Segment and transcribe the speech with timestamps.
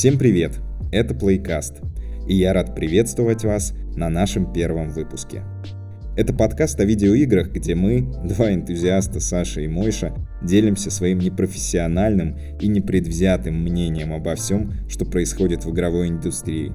[0.00, 0.58] Всем привет!
[0.92, 1.74] Это Playcast,
[2.26, 5.42] и я рад приветствовать вас на нашем первом выпуске.
[6.16, 12.68] Это подкаст о видеоиграх, где мы, два энтузиаста Саша и Мойша, делимся своим непрофессиональным и
[12.68, 16.72] непредвзятым мнением обо всем, что происходит в игровой индустрии.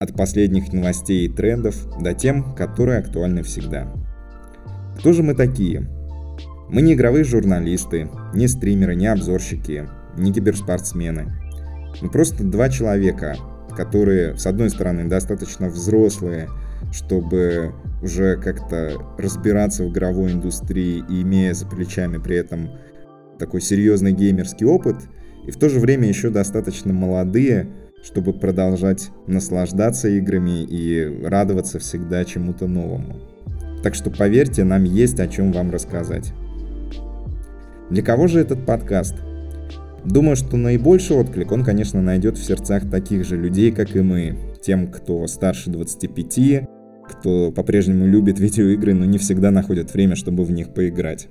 [0.00, 3.94] От последних новостей и трендов до тем, которые актуальны всегда.
[4.98, 5.88] Кто же мы такие?
[6.68, 9.88] Мы не игровые журналисты, не стримеры, не обзорщики,
[10.18, 11.32] не киберспортсмены–
[12.00, 13.36] ну, просто два человека,
[13.76, 16.48] которые, с одной стороны, достаточно взрослые,
[16.92, 17.72] чтобы
[18.02, 22.70] уже как-то разбираться в игровой индустрии и имея за плечами при этом
[23.38, 24.96] такой серьезный геймерский опыт,
[25.46, 27.68] и в то же время еще достаточно молодые,
[28.02, 33.16] чтобы продолжать наслаждаться играми и радоваться всегда чему-то новому.
[33.82, 36.32] Так что поверьте, нам есть о чем вам рассказать.
[37.90, 39.14] Для кого же этот подкаст?
[40.06, 44.36] Думаю, что наибольший отклик он, конечно, найдет в сердцах таких же людей, как и мы.
[44.62, 46.68] Тем, кто старше 25,
[47.08, 51.26] кто по-прежнему любит видеоигры, но не всегда находит время, чтобы в них поиграть.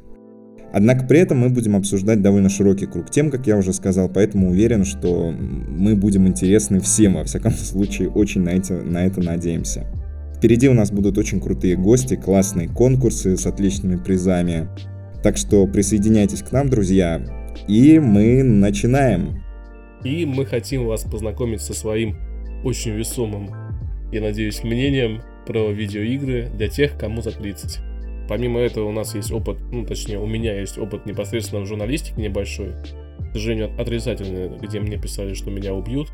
[0.74, 4.50] Однако при этом мы будем обсуждать довольно широкий круг тем, как я уже сказал, поэтому
[4.50, 9.86] уверен, что мы будем интересны всем, во всяком случае, очень на это, на это надеемся.
[10.36, 14.68] Впереди у нас будут очень крутые гости, классные конкурсы с отличными призами.
[15.24, 17.45] Так что присоединяйтесь к нам, друзья.
[17.68, 19.44] И мы начинаем.
[20.04, 22.16] И мы хотим вас познакомить со своим
[22.64, 23.50] очень весомым,
[24.12, 27.80] я надеюсь, мнением про видеоигры для тех, кому за 30.
[28.28, 32.22] Помимо этого у нас есть опыт, ну точнее у меня есть опыт непосредственно в журналистике
[32.22, 32.74] небольшой.
[33.30, 36.12] К сожалению, отрицательный, где мне писали, что меня убьют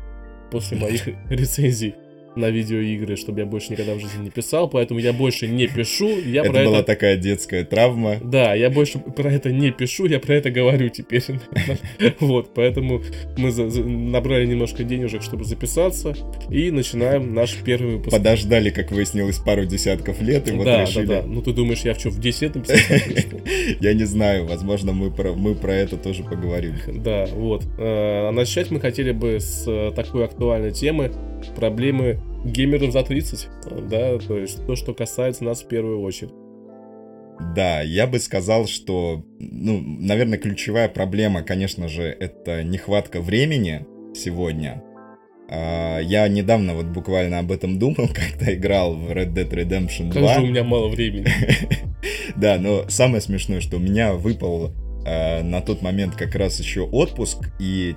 [0.50, 1.94] после моих рецензий
[2.36, 6.18] на видеоигры, чтобы я больше никогда в жизни не писал, поэтому я больше не пишу.
[6.18, 6.86] Я это про была это...
[6.86, 8.16] такая детская травма.
[8.22, 11.22] Да, я больше про это не пишу, я про это говорю теперь.
[12.20, 13.02] Вот, поэтому
[13.36, 16.14] мы набрали немножко денежек, чтобы записаться,
[16.50, 18.16] и начинаем наш первый выпуск.
[18.16, 21.06] Подождали, как выяснилось, пару десятков лет, и вот решили...
[21.06, 22.98] Да, да, Ну ты думаешь, я в что, в 10 написал?
[23.80, 26.74] Я не знаю, возможно, мы про, мы про это тоже поговорим.
[26.88, 27.64] Да, вот.
[27.78, 31.12] А начать мы хотели бы с э, такой актуальной темы,
[31.50, 33.48] проблемы геймеров за 30,
[33.88, 36.32] да, то есть то, что касается нас в первую очередь.
[37.54, 44.82] Да, я бы сказал, что, ну, наверное, ключевая проблема, конечно же, это нехватка времени сегодня.
[45.50, 50.20] А, я недавно вот буквально об этом думал, когда играл в Red Dead Redemption 2.
[50.20, 51.26] Как же у меня мало времени.
[52.34, 54.72] Да, но самое смешное, что у меня выпал
[55.06, 57.94] э, на тот момент как раз еще отпуск, и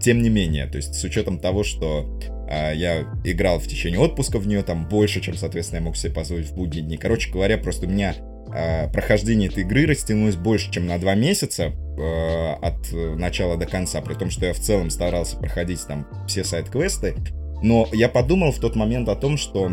[0.00, 4.38] тем не менее, то есть с учетом того, что а, я играл в течение отпуска
[4.38, 6.96] в нее там больше, чем, соответственно, я мог себе позволить в будние дни.
[6.96, 8.14] Короче говоря, просто у меня
[8.54, 14.00] э, прохождение этой игры растянулось больше, чем на два месяца э, от начала до конца,
[14.00, 17.14] при том, что я в целом старался проходить там все сайт-квесты.
[17.62, 19.72] Но я подумал в тот момент о том, что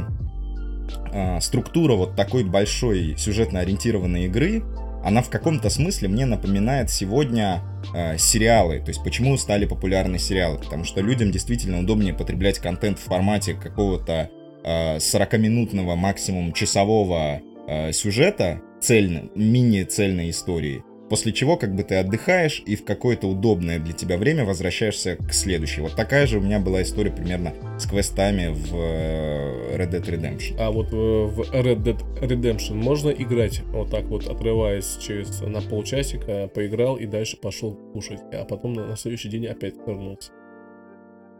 [1.11, 4.63] э, структура вот такой большой сюжетно ориентированной игры,
[5.03, 7.63] она в каком-то смысле мне напоминает сегодня
[7.95, 8.79] э, сериалы.
[8.79, 10.59] То есть почему стали популярны сериалы?
[10.59, 14.29] Потому что людям действительно удобнее потреблять контент в формате какого-то
[14.63, 22.63] э, 40-минутного, максимум часового э, сюжета, цельно, мини-цельной истории, После чего как бы ты отдыхаешь
[22.65, 25.81] и в какое-то удобное для тебя время возвращаешься к следующей.
[25.81, 30.55] Вот такая же у меня была история примерно с квестами в э, Red Dead Redemption.
[30.57, 35.59] А вот э, в Red Dead Redemption можно играть вот так вот, отрываясь через на
[35.59, 40.31] полчасика, поиграл и дальше пошел кушать, а потом на, на следующий день опять вернулся.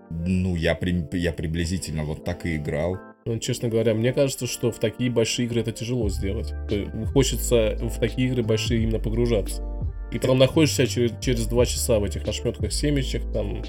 [0.10, 2.98] Ну, я, при, я приблизительно вот так и играл.
[3.26, 6.54] Ну, честно говоря, мне кажется, что в такие большие игры это тяжело сделать.
[7.14, 9.64] Хочется в такие игры большие именно погружаться.
[10.12, 13.64] И потом находишься через, через два часа в этих ошметках семечек, там,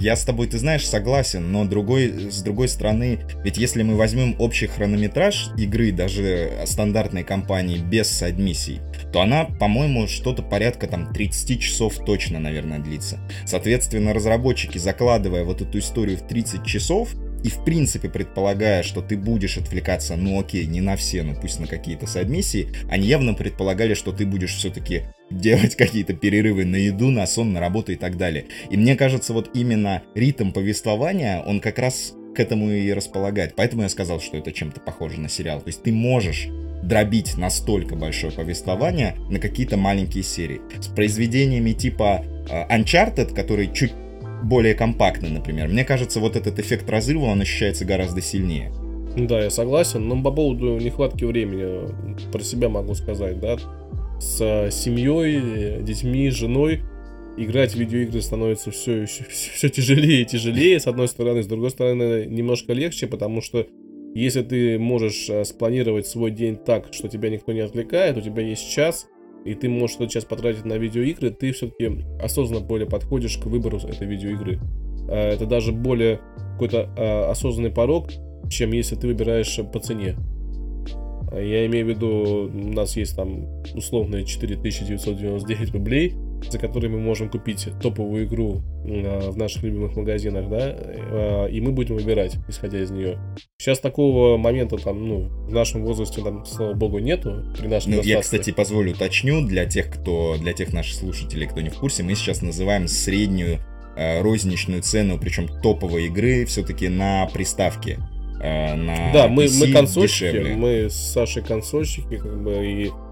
[0.00, 4.36] я с тобой, ты знаешь, согласен, но другой, с другой стороны, ведь если мы возьмем
[4.38, 8.80] общий хронометраж игры, даже стандартной кампании без сайд-миссий,
[9.12, 13.18] то она, по-моему, что-то порядка там 30 часов точно, наверное, длится.
[13.46, 19.16] Соответственно, разработчики, закладывая вот эту историю в 30 часов, и в принципе предполагая, что ты
[19.16, 23.94] будешь отвлекаться, ну окей, не на все, но пусть на какие-то сайд-миссии, они явно предполагали,
[23.94, 28.16] что ты будешь все-таки делать какие-то перерывы на еду, на сон, на работу и так
[28.16, 28.46] далее.
[28.70, 33.54] И мне кажется, вот именно ритм повествования, он как раз к этому и располагает.
[33.56, 35.60] Поэтому я сказал, что это чем-то похоже на сериал.
[35.60, 36.48] То есть ты можешь
[36.82, 40.60] дробить настолько большое повествование на какие-то маленькие серии.
[40.80, 43.92] С произведениями типа uh, Uncharted, который чуть
[44.42, 45.68] более компактный, например.
[45.68, 48.72] Мне кажется, вот этот эффект разрыва, он ощущается гораздо сильнее.
[49.16, 51.88] Да, я согласен, но по поводу нехватки времени
[52.30, 53.56] про себя могу сказать, да,
[54.20, 56.82] с семьей, детьми, женой
[57.36, 61.70] играть в видеоигры становится все, все, все тяжелее и тяжелее, с одной стороны, с другой
[61.70, 63.66] стороны, немножко легче, потому что
[64.14, 68.42] если ты можешь э, спланировать свой день так, что тебя никто не отвлекает, у тебя
[68.42, 69.06] есть час,
[69.44, 73.78] и ты можешь этот час потратить на видеоигры, ты все-таки осознанно более подходишь к выбору
[73.78, 74.60] этой видеоигры.
[75.08, 76.20] Э, это даже более
[76.52, 78.10] какой-то э, осознанный порог,
[78.50, 80.16] чем если ты выбираешь по цене.
[81.32, 86.14] Я имею в виду, у нас есть там условные 4999 рублей,
[86.50, 91.72] за которые мы можем купить топовую игру в наших любимых магазинах, да, э, и мы
[91.72, 93.18] будем выбирать, исходя из нее.
[93.58, 98.02] Сейчас такого момента там, ну, в нашем возрасте, там, слава богу, нету при нашем Ну,
[98.02, 102.02] я, кстати, позволю уточню для тех, кто, для тех наших слушателей, кто не в курсе,
[102.02, 103.58] мы сейчас называем среднюю
[103.96, 107.98] э, розничную цену, причем топовой игры, все-таки на приставке.
[108.40, 110.54] Э, на да, мы, мы консольщики, дешевле.
[110.54, 113.07] мы с Сашей консольщики, как бы, и а,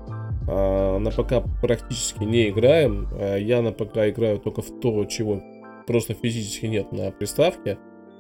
[0.47, 3.09] на ПК практически не играем.
[3.13, 5.43] А, я на ПК играю только в то, чего
[5.87, 7.79] просто физически нет на приставке.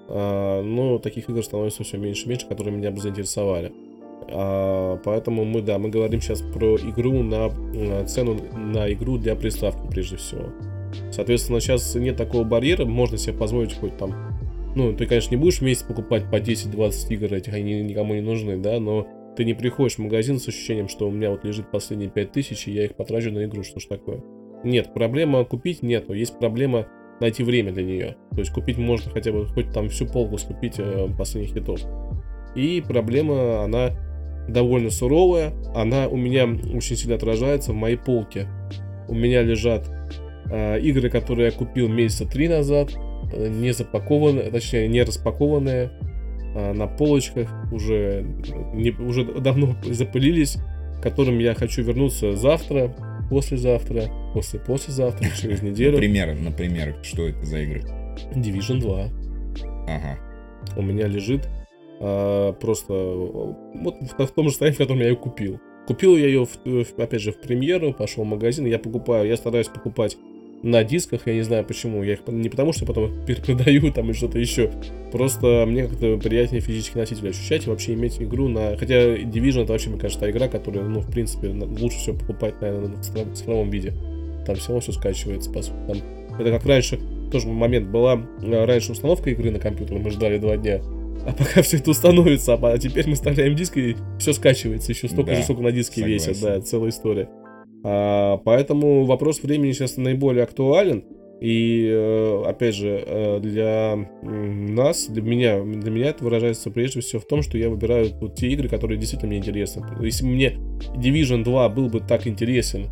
[0.09, 3.73] А, но таких игр становится все меньше и меньше, которые меня бы заинтересовали.
[4.29, 7.49] Поэтому мы, да, мы говорим сейчас про игру на
[8.07, 10.47] цену на игру для приставки прежде всего.
[11.13, 14.15] Соответственно, сейчас нет такого барьера, можно себе позволить хоть там
[14.77, 18.21] ну, ты, конечно, не будешь в месяц покупать по 10-20 игр, этих они никому не
[18.21, 21.71] нужны, да, но ты не приходишь в магазин с ощущением, что у меня вот лежит
[21.71, 24.23] последние 5000, и я их потрачу на игру, что ж такое.
[24.65, 26.87] Нет, проблема купить нету, есть проблема
[27.21, 28.17] найти время для нее.
[28.33, 31.81] То есть купить можно хотя бы хоть там всю полку скупить э, последних хитов.
[32.55, 33.91] И проблема, она
[34.49, 38.49] довольно суровая, она у меня очень сильно отражается в моей полке.
[39.09, 39.89] У меня лежат
[40.51, 42.91] э, игры, которые я купил месяца три назад,
[43.33, 45.91] э, не запакованные, точнее не распакованные,
[46.57, 48.25] на полочках уже,
[48.73, 50.57] не, уже давно запылились,
[50.99, 52.95] к которым я хочу вернуться завтра,
[53.31, 55.93] послезавтра, после послезавтра, через неделю.
[55.93, 57.83] Например, например, что это за игры?
[58.35, 59.09] Division 2.
[59.89, 60.19] Ага.
[60.77, 61.49] У меня лежит
[62.01, 65.61] а, просто вот в, в том же состоянии, в котором я ее купил.
[65.87, 69.69] Купил я ее, в, опять же, в премьеру, пошел в магазин, я покупаю, я стараюсь
[69.69, 70.17] покупать
[70.63, 72.03] на дисках, я не знаю почему.
[72.03, 74.71] Я их не потому, что потом их перепродаю там и что-то еще.
[75.13, 78.77] Просто мне как-то приятнее физический носитель ощущать и вообще иметь игру на...
[78.77, 82.61] Хотя Division это вообще, мне кажется, та игра, которая, ну, в принципе, лучше всего покупать,
[82.61, 83.93] наверное, в цифровом виде.
[84.47, 85.77] Там все равно все скачивается, по сути.
[85.87, 85.97] Там...
[86.39, 87.01] Это как раньше,
[87.31, 90.81] тоже момент была, э, раньше установка игры на компьютер, мы ждали два дня.
[91.27, 95.31] А пока все это установится, а теперь мы вставляем диск и все скачивается еще столько
[95.31, 96.31] да, же, сколько на диске согласен.
[96.31, 97.29] весит, да, целая история.
[97.85, 101.05] А, поэтому вопрос времени сейчас наиболее актуален.
[101.39, 107.21] И э, опять же, э, для нас, для меня, для меня это выражается прежде всего
[107.21, 109.85] в том, что я выбираю вот те игры, которые действительно мне интересны.
[110.01, 110.55] Если мне
[110.97, 112.87] Division 2 был бы так интересен,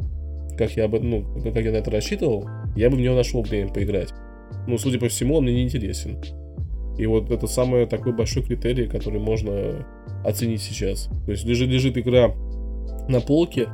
[0.59, 2.47] как я бы, ну, как я на это рассчитывал,
[2.77, 4.13] я бы в него нашел время поиграть.
[4.67, 6.19] Но, судя по всему, он мне не интересен.
[6.99, 9.87] И вот это самый такой большой критерий, который можно
[10.25, 11.09] оценить сейчас.
[11.25, 12.35] То есть лежит, лежит игра
[13.09, 13.69] на полке,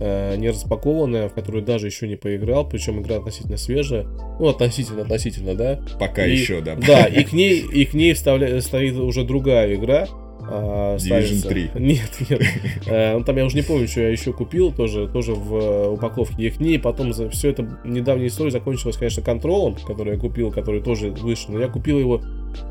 [0.00, 4.06] э, не распакованная, в которую даже еще не поиграл, причем игра относительно свежая,
[4.38, 5.80] ну относительно, относительно, да.
[5.98, 6.76] Пока и, еще, да.
[6.76, 10.06] Да, и к ней, и к ней вставля, стоит уже другая игра.
[10.50, 11.70] А, Division 3.
[11.74, 12.42] Нет, нет.
[12.86, 15.88] А, ну, там я уже не помню, что я еще купил, тоже, тоже в э,
[15.90, 16.42] упаковке.
[16.44, 20.50] И к ней потом за все это недавняя история закончилась, конечно, контролом, который я купил,
[20.50, 21.52] который тоже вышел.
[21.52, 22.22] Но я купил его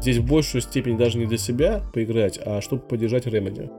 [0.02, 3.70] здесь в большую степень даже не для себя поиграть, а чтобы поддержать Remedy.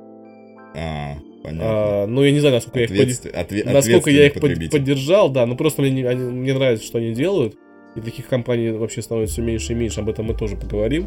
[0.78, 1.66] А, Понятно.
[1.66, 3.24] А, ну, я не знаю, насколько Ответств...
[3.24, 3.44] я их, под...
[3.44, 3.64] Отве...
[3.64, 7.56] насколько я их поддержал, да, но просто мне, они, мне нравится, что они делают.
[7.96, 11.06] И таких компаний вообще становится все меньше и меньше, об этом мы тоже поговорим.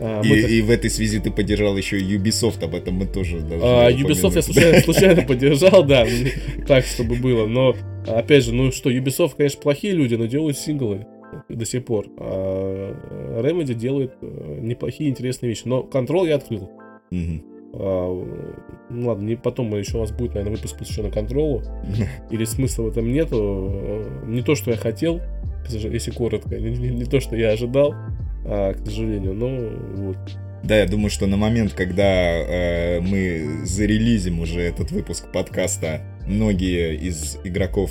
[0.00, 3.66] А, и, и в этой связи ты поддержал еще Ubisoft, об этом мы тоже должны
[3.66, 6.06] а, Ubisoft я случайно, случайно поддержал, да,
[6.66, 7.46] так, чтобы было.
[7.46, 7.74] Но,
[8.06, 11.06] опять же, ну что, Ubisoft, конечно, плохие люди, но делают синглы
[11.48, 12.06] до сих пор.
[12.18, 15.62] А Remedy делает э, неплохие, интересные вещи.
[15.64, 16.70] Но Control я открыл.
[17.10, 17.49] Угу.
[17.72, 18.26] А,
[18.90, 21.62] ну ладно, не, потом еще у нас будет, наверное, выпуск посвященный контролу.
[22.30, 24.04] Или смысла в этом нету.
[24.26, 25.20] Не то, что я хотел,
[25.68, 27.94] если коротко, не, не, не то, что я ожидал,
[28.44, 30.18] а, к сожалению, но вот.
[30.62, 36.96] Да, я думаю, что на момент, когда э, мы зарелизим уже этот выпуск подкаста, многие
[36.96, 37.90] из игроков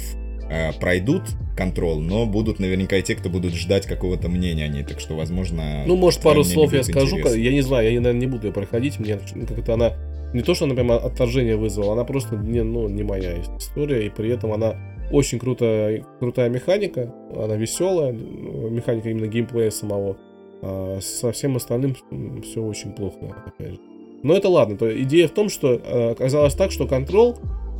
[0.49, 1.23] э, пройдут
[1.55, 5.15] контрол, но будут наверняка и те, кто будут ждать какого-то мнения о ней, так что,
[5.15, 5.83] возможно...
[5.85, 7.37] Ну, может, пару слов я скажу, интересно.
[7.37, 9.93] я не знаю, я, наверное, не буду ее проходить, мне как-то она...
[10.33, 14.09] Не то, что она прямо отторжение вызвала, она просто не, ну, не моя история, и
[14.09, 14.75] при этом она
[15.11, 20.17] очень круто, крутая механика, она веселая, механика именно геймплея самого.
[20.61, 21.95] А со всем остальным
[22.43, 23.79] все очень плохо, опять же.
[24.21, 27.37] Но это ладно, то идея в том, что э, оказалось так, что контрол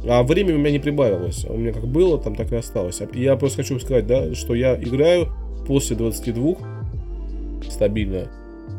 [0.07, 1.45] А время у меня не прибавилось.
[1.45, 3.01] У меня как было, там так и осталось.
[3.13, 5.27] Я просто хочу сказать, да, что я играю
[5.67, 6.55] после 22
[7.69, 8.27] стабильно.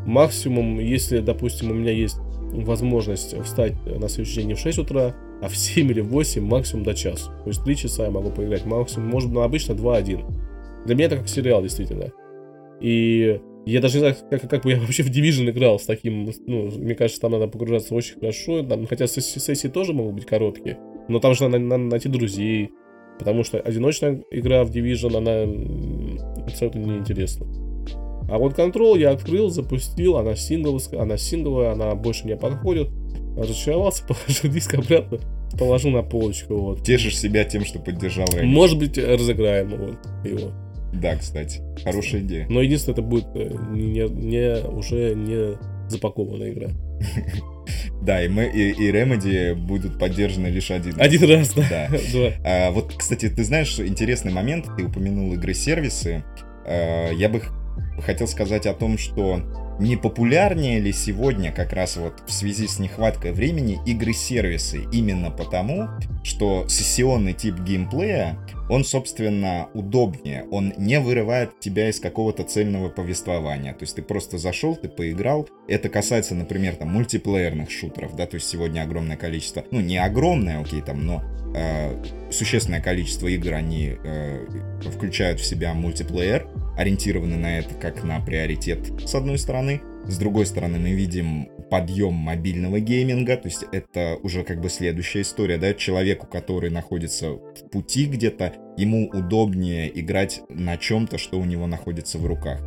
[0.07, 2.17] Максимум, если, допустим, у меня есть
[2.53, 6.43] возможность встать на следующий день не в 6 утра, а в 7 или в 8,
[6.45, 7.31] максимум до часа.
[7.45, 10.25] То есть 3 часа я могу поиграть, максимум, может, ну, обычно 2-1.
[10.87, 12.13] Для меня это как сериал, действительно.
[12.81, 16.31] И я даже не знаю, как, как бы я вообще в Division играл с таким,
[16.47, 20.79] ну, мне кажется, там надо погружаться очень хорошо, там, хотя сессии тоже могут быть короткие,
[21.11, 22.71] но там же надо, надо найти друзей,
[23.19, 27.47] потому что одиночная игра в Division, она абсолютно неинтересна.
[28.31, 32.89] А вот Control я открыл, запустил, она сингловая, она сингловая, она больше не подходит.
[33.37, 35.19] Разочаровался, положил диск обратно,
[35.59, 36.55] положил на полочку.
[36.57, 36.85] Вот.
[36.85, 38.53] Тешишь себя тем, что поддержал Рэйми.
[38.53, 40.53] Может быть, разыграем вот, его.
[40.93, 42.47] Да, кстати, хорошая идея.
[42.49, 45.57] Но единственное, это будет э, не, не, уже не
[45.91, 46.69] запакованная игра.
[48.03, 51.07] Да, и мы и, и Remedy будут поддержаны лишь один раз.
[51.07, 51.69] Один раз, да.
[51.69, 52.33] да.
[52.45, 56.25] А, вот, кстати, ты знаешь, интересный момент, ты упомянул игры-сервисы.
[56.67, 57.43] А, я бы
[58.01, 59.43] хотел сказать о том, что
[59.79, 65.89] не популярнее ли сегодня как раз вот в связи с нехваткой времени игры-сервисы именно потому,
[66.23, 68.39] что сессионный тип геймплея,
[68.71, 74.39] он, собственно, удобнее, он не вырывает тебя из какого-то цельного повествования, то есть ты просто
[74.39, 79.65] зашел, ты поиграл, это касается, например, там, мультиплеерных шутеров, да, то есть сегодня огромное количество,
[79.73, 81.23] ну, не огромное, окей, там, но
[81.55, 84.47] э, существенное количество игр, они э,
[84.97, 86.49] включают в себя мультиплеер,
[86.79, 89.83] ориентированы на это как на приоритет, с одной стороны.
[90.07, 95.23] С другой стороны, мы видим подъем мобильного гейминга, то есть это уже как бы следующая
[95.23, 101.45] история, да, человеку, который находится в пути где-то, ему удобнее играть на чем-то, что у
[101.45, 102.61] него находится в руках.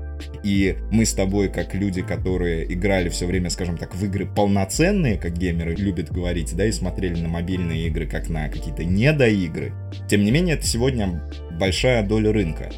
[0.43, 5.17] И мы с тобой, как люди, которые играли все время, скажем так, в игры полноценные,
[5.17, 9.73] как геймеры любят говорить, да, и смотрели на мобильные игры как на какие-то недоигры,
[10.09, 11.21] тем не менее, это сегодня
[11.59, 12.71] большая доля рынка.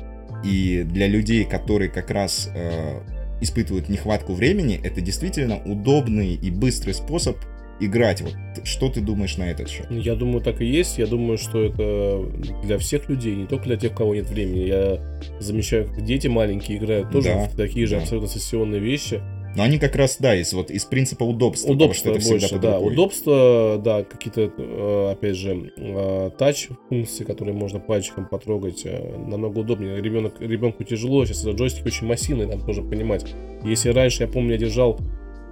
[0.44, 3.00] И для людей, которые как раз э,
[3.42, 7.38] испытывают нехватку времени, это действительно удобный и быстрый способ
[7.80, 8.22] играть.
[8.22, 9.88] Вот что ты думаешь на этот счет?
[9.90, 10.98] Я думаю, так и есть.
[10.98, 12.24] Я думаю, что это
[12.64, 14.66] для всех людей, не только для тех, у кого нет времени.
[14.66, 15.00] Я
[15.40, 18.02] замечаю, как дети маленькие играют тоже да, в такие же да.
[18.02, 19.22] абсолютно сессионные вещи.
[19.56, 21.72] Но они как раз, да, из, вот, из принципа удобства.
[21.72, 22.80] Удобство потому, что это больше, да.
[22.80, 30.02] Удобство, да, какие-то, э, опять же, э, тач-функции, которые можно пальчиком потрогать, э, намного удобнее.
[30.02, 33.26] Ребенок, ребенку тяжело, сейчас джойстик очень массивный, надо тоже понимать.
[33.64, 35.00] Если раньше, я помню, я держал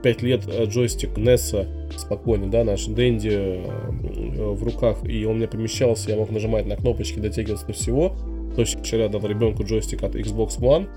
[0.03, 3.61] 5 лет джойстик NES спокойно, да, наш Дэнди
[4.37, 8.15] в руках, и он мне помещался, я мог нажимать на кнопочки, дотягиваться до всего.
[8.55, 10.87] То есть вчера дал ребенку джойстик от Xbox One,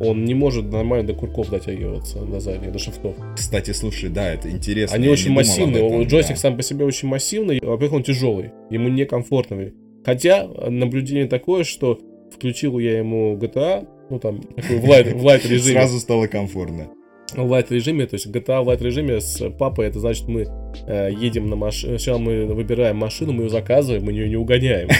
[0.00, 3.16] он не может нормально до курков дотягиваться на задних, до шифтов.
[3.36, 4.96] Кстати, слушай, да, это интересно.
[4.96, 5.86] Они очень массивные.
[5.86, 6.40] Этом, Джойстик да.
[6.40, 7.60] сам по себе очень массивный.
[7.62, 8.52] Во-первых, он тяжелый.
[8.70, 9.72] Ему некомфортно.
[10.04, 12.00] Хотя наблюдение такое, что
[12.32, 15.80] включил я ему GTA, ну там, в lite, в lite режиме.
[15.80, 16.90] Сразу стало комфортно
[17.32, 20.46] в lite режиме, то есть GTA в lite режиме с папой, это значит мы
[20.86, 24.88] э, едем на машине, сначала мы выбираем машину, мы ее заказываем, мы ее не угоняем.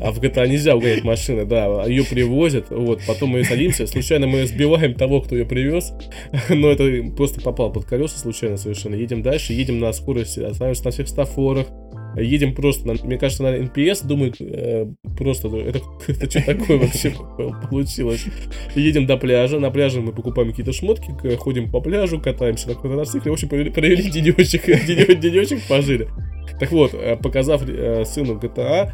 [0.00, 4.46] А в GTA нельзя угонять машины, да, ее привозят, вот, потом мы садимся, случайно мы
[4.46, 5.92] сбиваем того, кто ее привез,
[6.48, 6.84] но это
[7.16, 8.94] просто попал под колеса случайно совершенно.
[8.94, 11.66] Едем дальше, едем на скорости, останавливаемся на всех светофорах,
[12.16, 14.86] едем просто, на, мне кажется, на NPS думают э,
[15.16, 17.12] просто, это, это что такое вообще
[17.70, 18.24] получилось.
[18.74, 23.30] Едем до пляжа, на пляже мы покупаем какие-то шмотки, ходим по пляжу, катаемся на квадроцикле,
[23.30, 24.64] в общем, провели денечек,
[25.20, 26.08] денечек пожили.
[26.58, 28.92] Так вот, э, показав э, сыну GTA,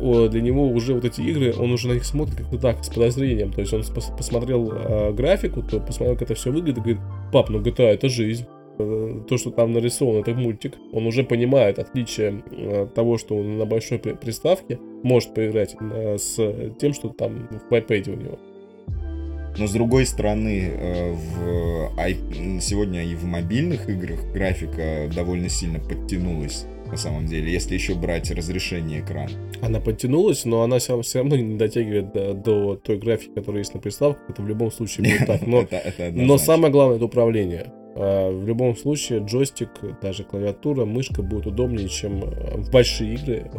[0.00, 2.88] о, для него уже вот эти игры, он уже на них смотрит как-то так, с
[2.88, 3.52] подозрением.
[3.52, 7.00] То есть он пос посмотрел э, графику, то посмотрел, как это все выглядит, и говорит,
[7.32, 8.46] пап, ну GTA это жизнь.
[8.78, 10.74] Э, то, что там нарисовано, это мультик.
[10.92, 16.36] Он уже понимает отличие э, того, что он на большой приставке может поиграть э, с
[16.78, 18.38] тем, что там в iPad у него.
[19.58, 26.96] Но с другой стороны, в, сегодня и в мобильных играх графика довольно сильно подтянулась на
[26.96, 29.30] самом деле, если еще брать разрешение экрана.
[29.60, 33.80] Она подтянулась, но она все равно не дотягивает до, до той графики, которая есть на
[33.80, 34.30] приставках.
[34.30, 35.44] Это в любом случае будет так.
[35.44, 35.66] Но,
[36.12, 37.72] но самое главное это управление.
[38.00, 43.50] А, в любом случае, джойстик, даже клавиатура, мышка будет удобнее, чем э, в большие игры.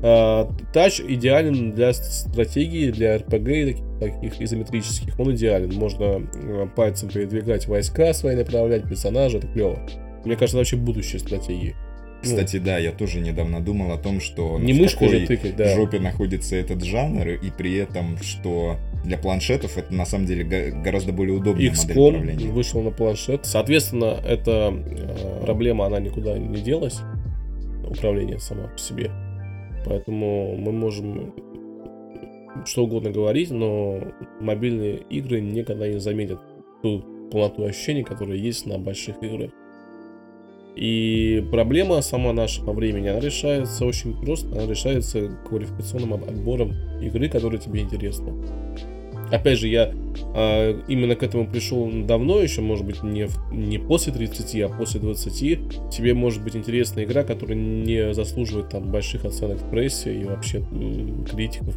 [0.00, 5.18] А, тач идеален для стратегии, для RPG таких изометрических.
[5.18, 5.74] Он идеален.
[5.74, 9.38] Можно э, пальцем передвигать войска свои, направлять персонажа.
[9.38, 9.80] Это клево.
[10.24, 11.74] Мне кажется, это вообще будущее стратегии.
[12.22, 15.74] Кстати, ну, да, я тоже недавно думал о том, что не в какой тыкать, да.
[15.74, 21.12] жопе находится этот жанр, и при этом, что для планшетов это на самом деле гораздо
[21.12, 22.52] более удобная XCOM модель управления.
[22.52, 23.46] вышел на планшет.
[23.46, 26.98] Соответственно, эта э, проблема, она никуда не делась.
[27.88, 29.10] управления сама по себе.
[29.84, 31.34] Поэтому мы можем
[32.64, 34.00] что угодно говорить, но
[34.40, 36.40] мобильные игры никогда не заметят
[36.82, 39.50] ту полноту ощущений, которые есть на больших играх.
[40.78, 47.60] И проблема сама нашего времени, она решается очень просто, она решается квалификационным отбором игры, которая
[47.60, 48.32] тебе интересна.
[49.32, 49.92] Опять же, я
[50.36, 54.68] а, именно к этому пришел давно еще, может быть, не, в, не после 30, а
[54.68, 55.90] после 20.
[55.90, 60.64] Тебе может быть интересна игра, которая не заслуживает там больших оценок в прессе и вообще
[61.28, 61.76] критиков.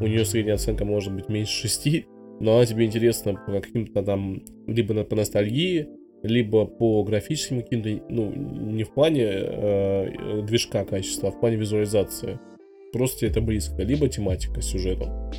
[0.00, 2.06] У нее средняя оценка может быть меньше 6,
[2.38, 5.88] но она тебе интересна по каким-то там, либо по ностальгии,
[6.22, 12.38] либо по графическим каким-то, ну, не в плане э, движка качества, а в плане визуализации.
[12.92, 15.30] Просто это близко, либо тематика сюжетом.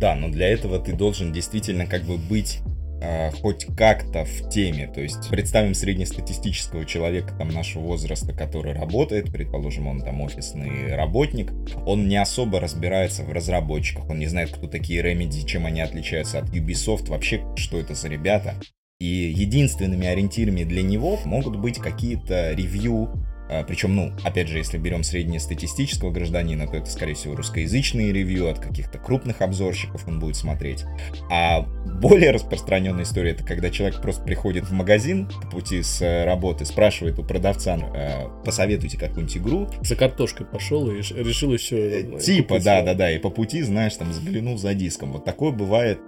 [0.00, 2.58] Да, но для этого ты должен действительно как бы быть
[3.00, 4.90] э, хоть как-то в теме.
[4.92, 11.52] То есть представим среднестатистического человека там нашего возраста, который работает, предположим, он там офисный работник,
[11.86, 16.40] он не особо разбирается в разработчиках, он не знает, кто такие Remedy, чем они отличаются
[16.40, 18.54] от Ubisoft, вообще что это за ребята.
[19.00, 23.10] И единственными ориентирами для него могут быть какие-то ревью
[23.50, 28.50] а, Причем, ну, опять же, если берем среднестатистического гражданина, то это, скорее всего, русскоязычные ревью
[28.50, 30.84] от каких-то крупных обзорщиков он будет смотреть.
[31.30, 31.60] А
[32.00, 36.64] более распространенная история это когда человек просто приходит в магазин по пути с э, работы,
[36.64, 39.68] спрашивает у продавца, э, посоветуйте какую-нибудь игру.
[39.82, 42.16] За картошкой пошел и решил еще...
[42.16, 45.12] Э, типа, да-да-да, и по пути, знаешь, там заглянул за диском.
[45.12, 46.00] Вот такое бывает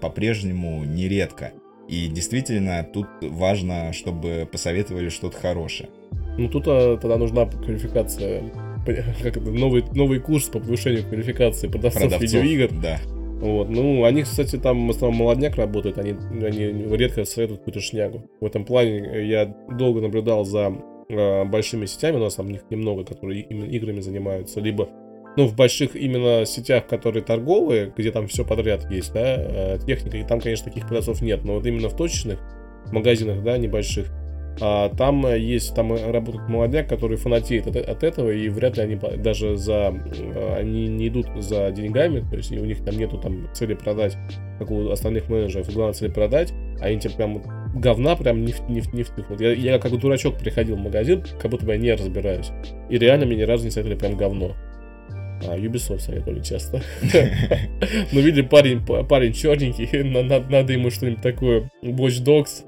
[0.00, 1.52] по-прежнему нередко.
[1.90, 5.90] И действительно, тут важно, чтобы посоветовали что-то хорошее.
[6.38, 8.44] Ну тут а, тогда нужна квалификация,
[8.86, 12.70] как это, новый, новый курс по повышению квалификации продавцов, продавцов видеоигр.
[12.80, 13.00] Да.
[13.40, 13.70] Вот.
[13.70, 16.64] Ну, они, кстати, там в основном молодняк работают, они, они
[16.96, 18.22] редко советуют какую-то шнягу.
[18.40, 20.72] В этом плане я долго наблюдал за
[21.08, 24.88] э, большими сетями, у нас там них немного, которые именно играми занимаются, либо
[25.36, 30.16] ну, в больших именно сетях, которые торговые, где там все подряд есть, да, э, техника,
[30.16, 32.38] и там, конечно, таких продавцов нет, но вот именно в точечных
[32.92, 34.06] магазинах, да, небольших,
[34.60, 38.98] а, там есть, там работает молодняк, который фанатеет от, от этого, и вряд ли они
[39.16, 43.48] даже за, э, они не идут за деньгами, то есть у них там нету там
[43.54, 44.18] цели продать,
[44.58, 47.42] как у остальных менеджеров, главное цели продать, а они тебе прям
[47.74, 49.40] говна прям не, не, не втыкнут.
[49.40, 52.50] Я, я как дурачок приходил в магазин, как будто бы я не разбираюсь,
[52.90, 54.56] и реально мне ни разу не советовали прям говно.
[55.46, 56.82] А, Ubisoft советовали часто.
[58.12, 59.88] Ну, видели, парень, парень черненький,
[60.50, 61.70] надо ему что-нибудь такое.
[61.82, 62.64] Watch Dogs,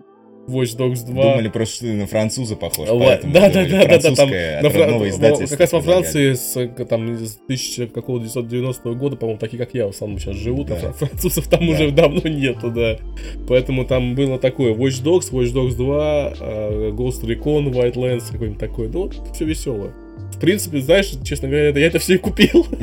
[0.48, 1.22] Watch Dogs 2.
[1.22, 4.70] Думали просто, что ты на француза похож, поэтому да, да, да, да, да, там, на
[4.70, 5.46] фра...
[5.48, 10.18] Как раз во Франции с, там, с 1990 года, по-моему, такие, как я, в основном
[10.18, 10.78] сейчас живут, да.
[10.82, 11.72] а французов там да.
[11.72, 12.98] уже давно нету, да.
[13.48, 18.88] Поэтому там было такое Watch Dogs, Watch Dogs 2, uh, Ghost Recon, Wildlands, какой-нибудь такой.
[18.88, 19.92] Ну, все веселое.
[20.42, 22.66] Принципе, знаешь, честно говоря, я это все и купил.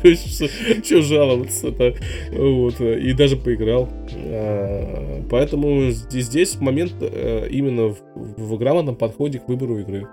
[0.00, 1.94] То есть, что жаловаться-то?
[2.30, 3.88] Вот, и даже поиграл.
[4.14, 10.06] А, поэтому здесь момент э, именно в грамотном подходе к выбору игры.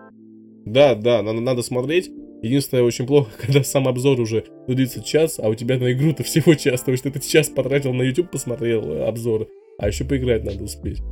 [0.66, 2.10] Да, да, надо, смотреть.
[2.42, 6.56] Единственное, очень плохо, когда сам обзор уже длится час, а у тебя на игру-то всего
[6.56, 6.82] час.
[6.82, 11.04] То есть ты час потратил на YouTube, посмотрел э, обзор, а еще поиграть надо успеть.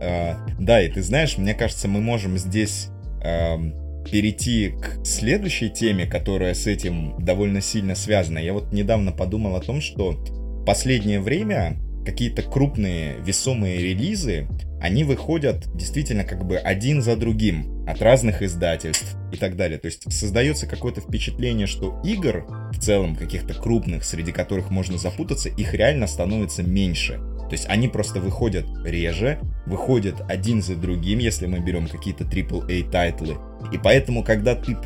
[0.00, 2.88] А, да, и ты знаешь, мне кажется, мы можем здесь
[3.24, 8.38] эм, перейти к следующей теме, которая с этим довольно сильно связана.
[8.38, 10.18] Я вот недавно подумал о том, что
[10.66, 14.46] последнее время какие-то крупные весомые релизы,
[14.80, 19.78] они выходят действительно как бы один за другим от разных издательств и так далее.
[19.78, 25.48] То есть создается какое-то впечатление, что игр в целом каких-то крупных, среди которых можно запутаться,
[25.48, 27.20] их реально становится меньше.
[27.48, 32.90] То есть они просто выходят реже, выходят один за другим, если мы берем какие-то AAA
[32.90, 33.36] тайтлы.
[33.72, 34.76] И поэтому, когда ты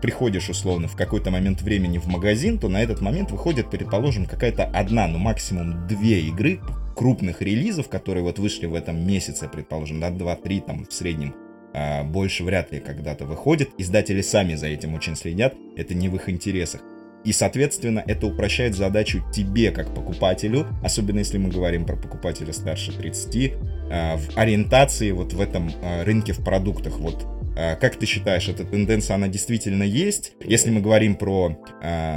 [0.00, 4.64] приходишь условно в какой-то момент времени в магазин, то на этот момент выходит, предположим, какая-то
[4.64, 6.60] одна, ну максимум две игры
[6.94, 11.34] крупных релизов, которые вот вышли в этом месяце, предположим, да, 2-3 там в среднем,
[11.74, 13.70] а, больше вряд ли когда-то выходит.
[13.78, 16.82] Издатели сами за этим очень следят, это не в их интересах.
[17.24, 22.92] И, соответственно, это упрощает задачу тебе, как покупателю, особенно если мы говорим про покупателя старше
[22.92, 23.52] 30,
[23.90, 26.98] а, в ориентации вот в этом а, рынке в продуктах.
[26.98, 27.24] Вот
[27.56, 30.32] а, как ты считаешь, эта тенденция, она действительно есть?
[30.44, 31.58] Если мы говорим про,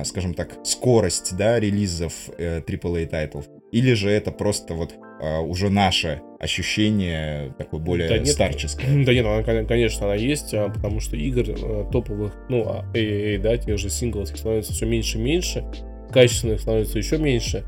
[0.05, 6.21] скажем так, скорость, да, релизов AAA э, тайтлов, или же это просто вот уже наше
[6.39, 8.87] ощущение такое более да нет, старческое.
[9.05, 13.39] Да нет, она, конечно, она есть, а, потому что игр э, топовых, ну, AAA, а,
[13.41, 15.65] да, тех же синглов становится все меньше и меньше,
[16.11, 17.65] качественных становится еще меньше.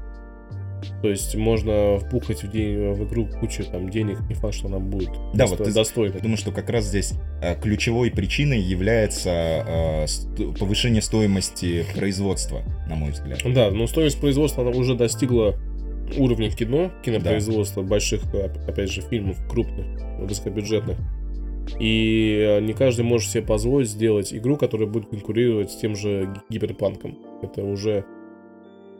[1.01, 4.77] То есть можно впухать в, день, в игру кучу там денег, не факт, что она
[4.77, 6.15] будет да, вот достойной.
[6.15, 10.05] Я думаю, что как раз здесь э, ключевой причиной является э,
[10.59, 13.39] повышение стоимости производства, на мой взгляд.
[13.43, 15.55] Да, но стоимость производства она уже достигла
[16.17, 17.89] уровня кино, кинопроизводства, да.
[17.89, 18.23] больших,
[18.67, 19.85] опять же, фильмов крупных,
[20.19, 20.97] высокобюджетных.
[21.79, 26.33] И э, не каждый может себе позволить сделать игру, которая будет конкурировать с тем же
[26.49, 27.17] гиперпанком.
[27.41, 28.05] Это уже...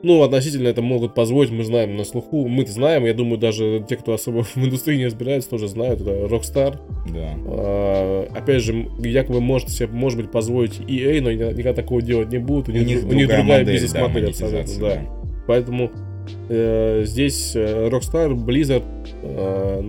[0.04, 2.48] Ну, относительно это могут позволить, мы знаем на слуху.
[2.48, 6.02] Мы-то знаем, я думаю, даже те, кто особо в индустрии не разбирается, тоже знают.
[6.02, 6.78] Это Rockstar.
[7.12, 7.34] Да.
[7.48, 12.38] А, опять же, якобы может себе, может быть, позволить EA, но никогда такого делать не
[12.38, 12.70] будут.
[12.70, 14.90] У, у них, у них другая, бизнес-модель да, абсолютно, да.
[14.90, 15.02] да.
[15.48, 15.92] Поэтому
[17.06, 18.84] здесь э, Rockstar, Blizzard
[19.22, 19.82] э,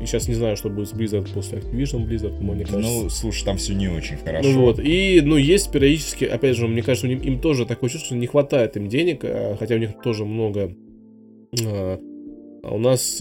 [0.00, 3.02] и сейчас не знаю, что будет с Blizzard после Activision Blizzard, мне кажется.
[3.02, 4.48] Ну, слушай, там все не очень хорошо.
[4.48, 8.06] Ну вот, и, ну, есть периодически, опять же, мне кажется, им, им тоже такое чувство,
[8.06, 9.24] что не хватает им денег,
[9.58, 10.74] хотя у них тоже много...
[11.64, 11.98] А,
[12.62, 13.18] у нас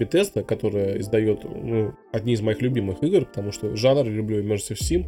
[0.00, 5.04] Bethesda, которая издает ну, одни из моих любимых игр, потому что жанр люблю Immersive Sim,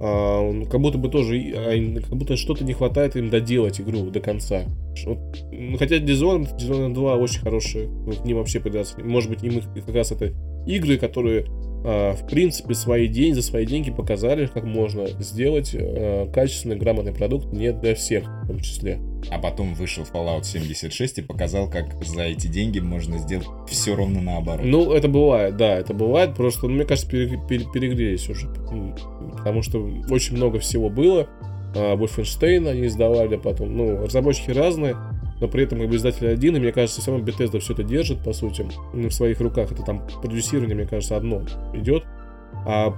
[0.00, 4.20] а, как будто бы тоже, а, как будто что-то не хватает им доделать игру до
[4.20, 4.64] конца.
[5.06, 5.18] Вот,
[5.78, 9.00] хотя Dishonored, Dishonored 2 очень хорошие, к ним вообще придаться.
[9.02, 10.32] Может быть, им как раз это
[10.66, 11.46] игры, которые
[11.82, 17.52] в принципе свои деньги за свои деньги показали, как можно сделать а, качественный, грамотный продукт
[17.52, 19.00] не для всех в том числе.
[19.30, 24.20] А потом вышел Fallout 76 и показал, как за эти деньги можно сделать все ровно
[24.20, 24.64] наоборот.
[24.64, 26.34] Ну, это бывает, да, это бывает.
[26.34, 28.48] Просто, ну, мне кажется, перегрелись уже.
[29.36, 31.28] Потому что очень много всего было.
[31.74, 33.76] А, Wolfenstein они издавали потом.
[33.76, 34.96] Ну, разработчики разные,
[35.40, 38.22] но при этом как бы издатель один, и мне кажется, сама Bethesda все это держит,
[38.22, 39.72] по сути, в своих руках.
[39.72, 41.42] Это там продюсирование, мне кажется, одно
[41.74, 42.04] идет.
[42.66, 42.94] А,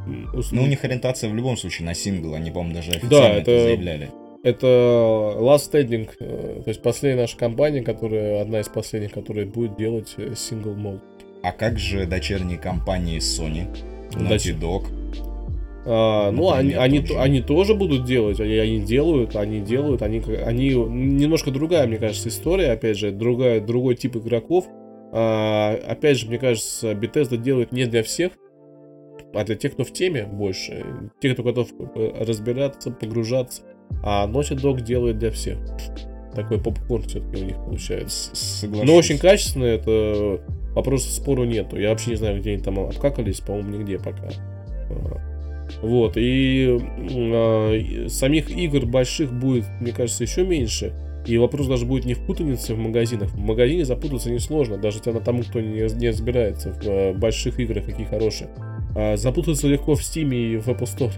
[0.50, 3.50] ну, у них ориентация в любом случае на сингл, они, по-моему, даже официально да, это,
[3.50, 4.10] это заявляли.
[4.42, 9.76] Это Last Standing, э, то есть последняя наша компания, которая, одна из последних, которая будет
[9.76, 11.00] делать сингл мод.
[11.44, 13.68] А как же дочерние компании Sony,
[14.12, 14.86] Naughty Dog?
[15.84, 17.18] А, ну, они, они, тоже.
[17.18, 22.28] они тоже будут делать, они, они делают, они делают, они, они немножко другая, мне кажется,
[22.28, 24.66] история, опять же, другая, другой тип игроков.
[25.12, 28.32] А, опять же, мне кажется, Bethesda делает не для всех,
[29.34, 30.84] а для тех, кто в теме больше,
[31.20, 33.62] тех, кто готов э, разбираться, погружаться.
[34.04, 35.58] А Naughty Dog делает для всех.
[36.34, 38.34] Такой попкорн все-таки у них получается.
[38.34, 38.88] Соглашусь.
[38.88, 40.40] Но очень качественно, это
[40.74, 41.78] вопросов спору нету.
[41.78, 44.30] Я вообще не знаю, где они там обкакались, по-моему, нигде пока.
[45.80, 50.92] Вот, и э, самих игр больших будет, мне кажется, еще меньше.
[51.26, 53.30] И вопрос даже будет не в путанице в магазинах.
[53.30, 58.06] В магазине запутаться несложно, даже тому, кто не, не разбирается в э, больших играх, какие
[58.06, 58.50] хорошие.
[58.96, 61.12] А запутаться легко в Steam и в Apple Store.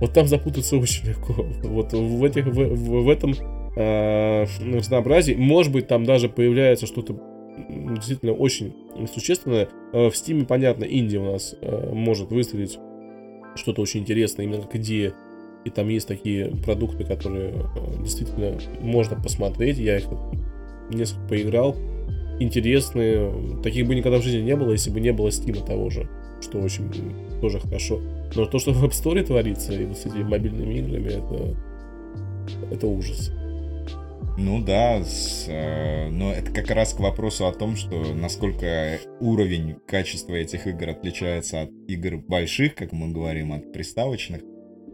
[0.00, 1.46] Вот там запутаться очень легко.
[1.64, 3.34] Вот в, этих, в, в, в этом
[3.76, 7.18] э, разнообразии, может быть, там даже появляется что-то
[7.68, 8.74] действительно очень
[9.12, 9.68] существенное.
[9.92, 12.78] Э, в Steam, понятно, инди у нас э, может выстрелить
[13.54, 15.14] что-то очень интересное, именно как идея.
[15.64, 19.78] И там есть такие продукты, которые э, действительно можно посмотреть.
[19.78, 20.06] Я их
[20.90, 21.76] несколько поиграл.
[22.38, 23.30] Интересные.
[23.62, 26.08] Таких бы никогда в жизни не было, если бы не было Steam того же.
[26.40, 26.90] Что очень
[27.40, 28.00] тоже хорошо.
[28.34, 31.56] Но то, что в App Store творится и с этими мобильными играми, это,
[32.70, 33.30] это ужас.
[34.38, 39.76] Ну да, с, э, но это как раз к вопросу о том, что насколько уровень
[39.86, 44.42] качества этих игр отличается от игр больших, как мы говорим, от приставочных.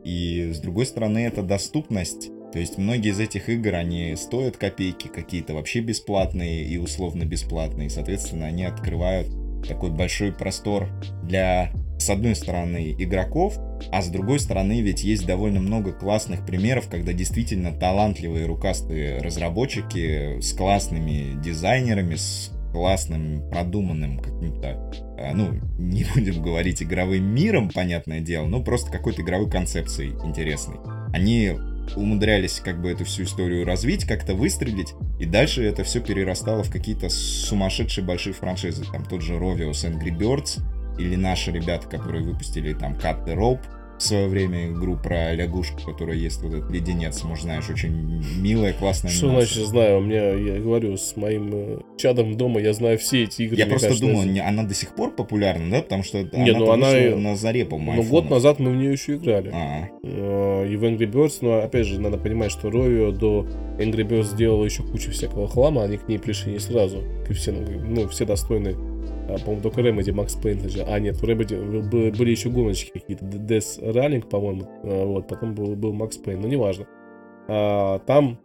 [0.04, 2.30] И с другой стороны, это доступность.
[2.52, 7.90] То есть многие из этих игр, они стоят копейки, какие-то вообще бесплатные и условно бесплатные.
[7.90, 9.28] Соответственно, они открывают
[9.66, 10.88] такой большой простор
[11.22, 13.58] для с одной стороны игроков,
[13.90, 20.40] а с другой стороны ведь есть довольно много классных примеров, когда действительно талантливые рукастые разработчики
[20.40, 28.20] с классными дизайнерами, с классным продуманным каким-то, а, ну, не будем говорить игровым миром, понятное
[28.20, 30.76] дело, но просто какой-то игровой концепцией интересной.
[31.12, 31.54] Они
[31.94, 36.70] умудрялись как бы эту всю историю развить, как-то выстрелить, и дальше это все перерастало в
[36.70, 38.84] какие-то сумасшедшие большие франшизы.
[38.90, 40.60] Там тот же Rovios Angry Birds,
[40.98, 43.60] или наши ребята, которые выпустили там Cut the Rope,
[43.98, 48.72] в свое время игру про лягушку, которая есть вот этот леденец, может, знаешь, очень милая,
[48.74, 49.54] классная Что анимация.
[49.54, 49.98] значит знаю?
[49.98, 53.56] У меня, я говорю, с моим э, чадом дома я знаю все эти игры.
[53.56, 55.82] Я просто кажется, думаю, она до сих пор популярна, да?
[55.82, 58.92] Потому что Не, она, ну, она на заре, по-моему, Ну, год назад мы в нее
[58.92, 59.50] еще играли.
[59.52, 59.88] А-а.
[60.02, 63.46] Э, и в Angry Birds, но опять же, надо понимать, что Ровио до
[63.78, 67.02] Angry Birds сделала еще кучу всякого хлама, они к ней пришли не сразу.
[67.28, 68.95] И все, ну, все достойные а,
[69.26, 70.84] по-моему, только Remedy, Max Payne.
[70.86, 73.24] А, нет, в Remedy были еще гоночки какие-то.
[73.24, 74.68] Death Rallying, по-моему.
[74.84, 76.86] А, вот, потом был, был Max Payne, но неважно.
[77.48, 78.38] А, там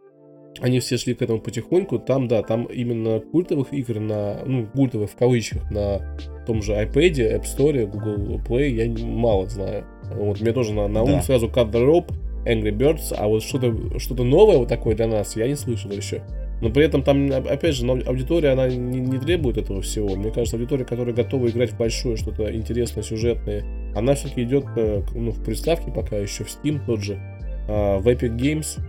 [0.60, 2.00] они все шли к этому потихоньку.
[2.00, 7.40] Там, да, там именно культовых игр на, ну, культовых в кавычках, на том же iPad,
[7.40, 9.86] App Store, Google Play я мало знаю.
[10.14, 11.22] Вот мне тоже на, на ум да.
[11.22, 12.12] сразу Cut the Rope,
[12.46, 16.22] Angry Birds, а вот что-то что новое вот такое для нас я не слышал еще.
[16.62, 20.16] Но при этом там, опять же, аудитория, она не, не требует этого всего.
[20.16, 23.64] Мне кажется, аудитория, которая готова играть в большое, что-то интересное, сюжетное,
[23.96, 27.20] она все-таки идет э, ну, в приставке пока еще, в Steam тот же,
[27.68, 28.80] а, в Epic Games,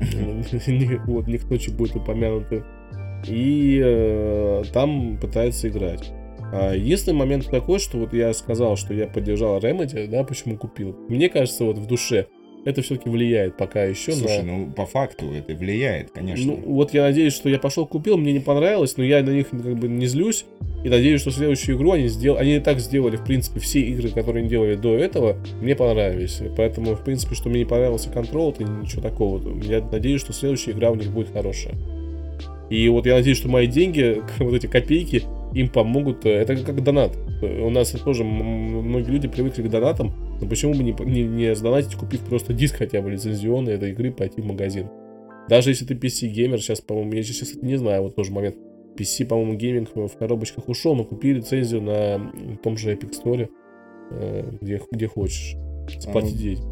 [1.06, 2.62] вот, никто чуть будет упомянуты,
[3.26, 6.12] и э, там пытается играть.
[6.52, 10.96] А единственный момент такой, что вот я сказал, что я поддержал Remedy, да, почему купил.
[11.08, 12.28] Мне кажется, вот в душе,
[12.66, 14.10] это все-таки влияет пока еще.
[14.10, 14.52] Слушай, на...
[14.52, 16.46] ну по факту это влияет, конечно.
[16.46, 19.50] Ну вот я надеюсь, что я пошел купил, мне не понравилось, но я на них
[19.50, 20.44] как бы не злюсь.
[20.82, 22.40] И надеюсь, что следующую игру они сделали.
[22.40, 26.40] Они и так сделали, в принципе, все игры, которые они делали до этого, мне понравились.
[26.56, 29.40] Поэтому, в принципе, что мне не понравился контрол, это ничего такого.
[29.62, 31.76] Я надеюсь, что следующая игра у них будет хорошая.
[32.68, 35.22] И вот я надеюсь, что мои деньги, вот эти копейки,
[35.54, 36.26] им помогут.
[36.26, 37.12] Это как донат.
[37.42, 41.94] У нас тоже многие люди привыкли к донатам, но почему бы не, не, не сдонатить,
[41.94, 44.88] купив просто диск хотя бы лицензионный этой игры, пойти в магазин.
[45.48, 48.56] Даже если ты PC-геймер, сейчас, по-моему, я сейчас не знаю, вот тоже момент.
[48.96, 53.48] PC, по-моему, гейминг в коробочках ушел, но купи лицензию на том же Epic Store,
[54.10, 55.54] э, где, где хочешь.
[55.98, 56.62] Заплати деньги.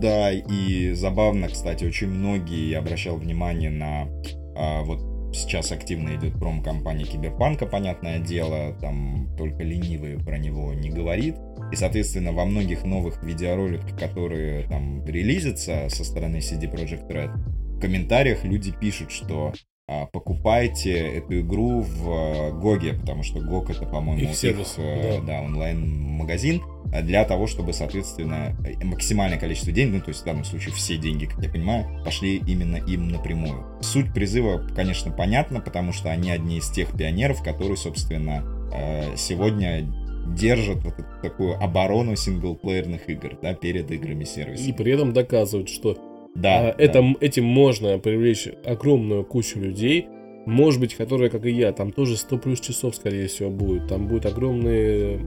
[0.00, 4.08] Да, и забавно, кстати, очень многие, я обращал внимание на
[4.56, 4.98] а, вот
[5.32, 11.36] Сейчас активно идет промо-кампания Киберпанка, понятное дело, там только ленивый про него не говорит.
[11.72, 17.30] И, соответственно, во многих новых видеороликах, которые там релизятся со стороны CD Projekt Red,
[17.76, 19.52] в комментариях люди пишут, что
[19.90, 25.40] а, покупайте эту игру в Гоге, потому что Гог это, по-моему, их, сервис, их да.
[25.40, 26.62] Да, онлайн-магазин
[27.02, 31.26] для того, чтобы, соответственно, максимальное количество денег, ну, то есть в данном случае все деньги,
[31.26, 33.64] как я понимаю, пошли именно им напрямую.
[33.80, 39.86] Суть призыва, конечно, понятна, потому что они одни из тех пионеров, которые, собственно, э, сегодня
[40.34, 44.68] держат вот такую оборону синглплеерных игр, да, перед играми сервиса.
[44.68, 45.96] И при этом доказывают, что
[46.34, 47.14] да, а, это, да.
[47.20, 50.08] Этим можно привлечь огромную кучу людей,
[50.46, 53.88] может быть, которые, как и я, там тоже 100 плюс часов, скорее всего, будет.
[53.88, 55.20] Там будет огромные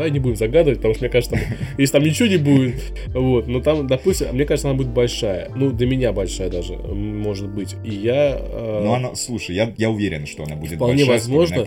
[0.00, 1.44] Давай не будем загадывать, потому что мне кажется, там,
[1.76, 5.50] если там ничего не будет, вот, но там, допустим, мне кажется, она будет большая.
[5.54, 7.74] Ну, для меня большая даже, может быть.
[7.84, 8.40] И я...
[8.40, 11.66] Э, ну, она, слушай, я, я уверен, что она будет вполне большая, возможно,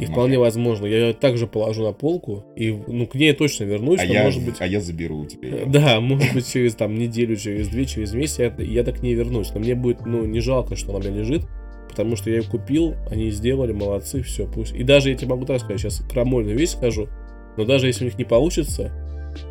[0.00, 0.86] И вполне возможно.
[0.86, 4.42] Я ее также положу на полку, и, ну, к ней точно вернусь, а я, может
[4.42, 4.54] быть...
[4.60, 5.64] А я заберу у тебя ее.
[5.66, 9.12] Да, может быть, через, там, неделю, через две, через месяц я, я так к ней
[9.12, 9.50] вернусь.
[9.52, 11.42] Но мне будет, ну, не жалко, что она у меня лежит,
[11.90, 14.72] потому что я ее купил, они сделали, молодцы, все, пусть.
[14.72, 17.08] И даже я тебе могу так сказать, сейчас крамольную вещь скажу,
[17.56, 18.92] но даже если у них не получится,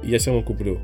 [0.04, 0.80] я все равно куплю.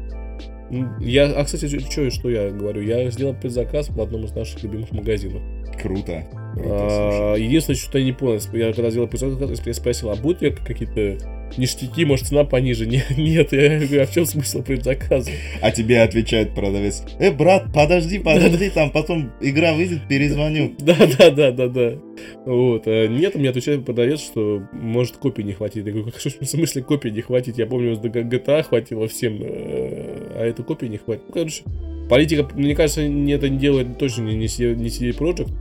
[0.99, 2.81] Я, а, кстати, что, что я говорю?
[2.81, 5.41] Я сделал предзаказ в одном из наших любимых магазинов.
[5.81, 6.25] Круто.
[6.57, 10.51] А, единственное, что я не понял, я когда сделал предзаказ, я спросил, а будут ли
[10.51, 11.17] какие-то
[11.57, 12.85] ништяки, может, цена пониже?
[12.89, 15.31] Нет, нет, я говорю, а в чем смысл предзаказа?
[15.61, 20.75] А тебе отвечает продавец, э, брат, подожди, подожди, там потом игра выйдет, перезвоню.
[20.79, 21.99] Да, да, да, да, да.
[22.45, 22.83] Вот.
[22.87, 25.85] А нет, мне отвечает продавец, что может копий не хватит.
[25.85, 27.57] Я говорю, в смысле копий не хватит?
[27.57, 31.23] Я помню, GTA хватило всем, э, а это копии не хватит.
[31.27, 31.63] Ну, короче,
[32.09, 35.51] политика, мне кажется, это не делает точно не CD Projekt.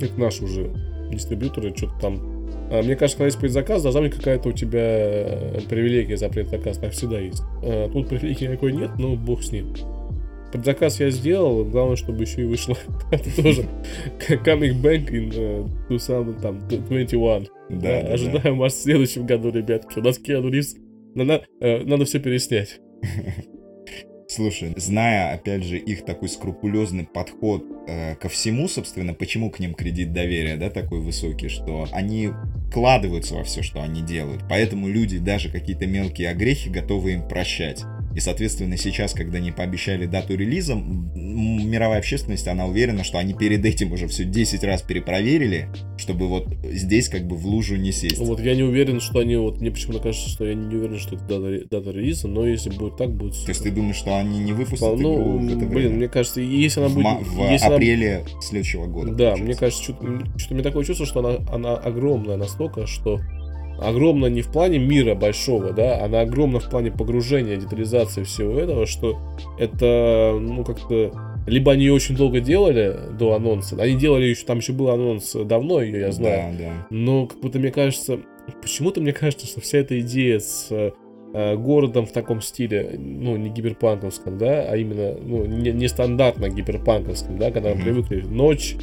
[0.00, 0.70] Это наш уже
[1.10, 2.32] дистрибьюторы, что-то там
[2.72, 6.78] а, мне кажется, когда есть предзаказ, должна быть какая-то у тебя э, привилегия за предзаказ.
[6.78, 7.42] Так всегда есть.
[7.62, 9.74] А, тут привилегии никакой нет, но бог с ним.
[10.52, 12.76] Предзаказ я сделал, главное, чтобы еще и вышло.
[13.10, 13.66] Это тоже
[14.44, 17.20] coming back in 2021.
[17.20, 19.98] Uh, да, ожидаем вас в следующем году, ребятки.
[19.98, 20.76] У нас Киану Ривз.
[21.14, 22.80] Надо, э, надо все переснять.
[24.34, 29.74] Слушай, зная, опять же, их такой скрупулезный подход э, ко всему, собственно, почему к ним
[29.74, 32.30] кредит доверия, да, такой высокий, что они
[32.70, 34.44] вкладываются во все, что они делают.
[34.48, 37.82] Поэтому люди даже какие-то мелкие огрехи готовы им прощать.
[38.14, 43.64] И, соответственно, сейчас, когда они пообещали дату релиза, мировая общественность, она уверена, что они перед
[43.64, 48.18] этим уже все 10 раз перепроверили, чтобы вот здесь как бы в лужу не сесть.
[48.18, 51.16] Вот я не уверен, что они, вот мне почему-то кажется, что я не уверен, что
[51.16, 54.38] это дата, дата релиза, но если будет так, будет То есть ты думаешь, что они
[54.40, 57.26] не выпустят ну, игру в это Блин, мне кажется, если она будет...
[57.26, 58.40] В, в если апреле она...
[58.42, 59.12] следующего года.
[59.12, 59.44] Да, получается.
[59.44, 63.20] мне кажется, что-то, что-то мне такое чувство, что она, она огромная настолько, что
[63.82, 68.86] огромна не в плане мира большого, да, она огромна в плане погружения, детализации всего этого,
[68.86, 69.18] что
[69.58, 71.12] это, ну, как-то...
[71.46, 75.32] Либо они ее очень долго делали до анонса, они делали еще, там еще был анонс
[75.32, 76.86] давно ее, я знаю, да, да.
[76.90, 78.20] но как будто мне кажется,
[78.60, 83.50] почему-то мне кажется, что вся эта идея с э, городом в таком стиле, ну, не
[83.50, 87.84] гиперпанковском, да, а именно, ну, не, не стандартно гиперпанковском, да, когда мы Мгм.
[87.84, 88.76] привыкли ночь,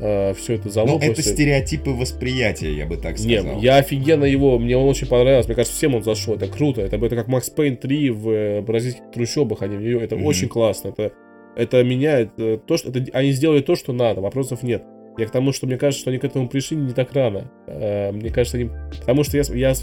[0.00, 1.00] э, все это Ну, залопло.
[1.10, 3.56] это всё- стереотипы восприятия, я бы так сказал.
[3.56, 6.80] Не, я офигенно его, мне он очень понравился, мне кажется, всем он зашел, это круто,
[6.82, 10.24] это, это как Макс Пейн 3 в э, бразильских трущобах, они это Мгм.
[10.26, 11.12] очень классно, это,
[11.56, 14.82] это меняет э, то, что, это, они сделали то, что надо, вопросов нет.
[15.18, 17.50] Я к тому, что мне кажется, что они к этому пришли не так рано.
[17.66, 18.70] Э, Мне кажется, они...
[19.00, 19.74] Потому что я, я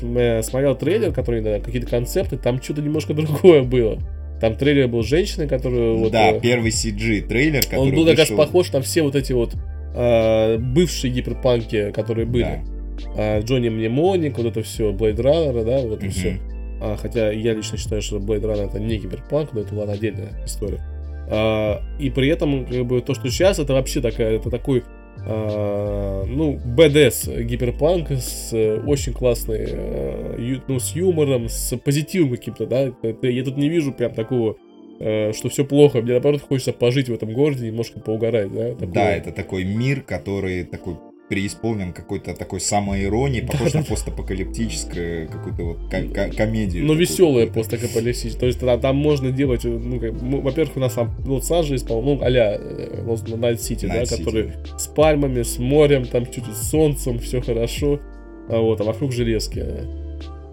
[0.42, 4.00] смотрел трейлер, который, да, какие-то концепты, там что-то немножко другое было.
[4.42, 5.98] Там трейлер был женщины, которую...
[5.98, 9.16] вот, да, э, первый CG трейлер, который он был как раз похож на все вот
[9.16, 9.56] эти вот
[9.98, 12.44] э, бывшие гиперпанки, которые были.
[12.44, 12.60] Да.
[13.18, 16.12] А, Джонни Мнемоник, вот это все, Blade Runner, да, вот это Мгм.
[16.12, 16.40] все.
[16.82, 20.32] А, хотя я лично считаю, что Blade Runner это не киберпанк, но это ладно отдельная
[20.46, 20.80] история.
[21.30, 24.84] А, и при этом, как бы, то, что сейчас, это вообще такая, это такой,
[25.26, 32.32] а, ну, BDS гиперпанк с э, очень классной, э, ю- ну, с юмором, с позитивом
[32.32, 32.92] каким-то, да.
[33.02, 34.56] Это- я тут не вижу прям такого,
[35.00, 36.02] э, что все плохо.
[36.02, 38.72] Мне наоборот хочется пожить в этом городе, немножко поугарать, да.
[38.72, 38.92] такого.
[38.94, 40.96] Да, это такой мир, который такой
[41.30, 46.84] преисполнен какой-то такой самоиронии, похож на постапокалиптическую какую-то вот ко- ко- комедию.
[46.84, 47.70] Ну, такую веселая какую-то.
[47.70, 48.40] постапокалиптическая.
[48.40, 51.84] То есть там, там можно делать, э, ну, как, ну, во-первых, у нас там Лос-Анджелес,
[51.84, 52.60] по-моему, ну, а-ля
[53.36, 54.18] Найт-Сити, да, City.
[54.18, 58.00] который с пальмами, с морем, там чуть-чуть с солнцем, все хорошо.
[58.50, 59.66] А вот, а вокруг железки.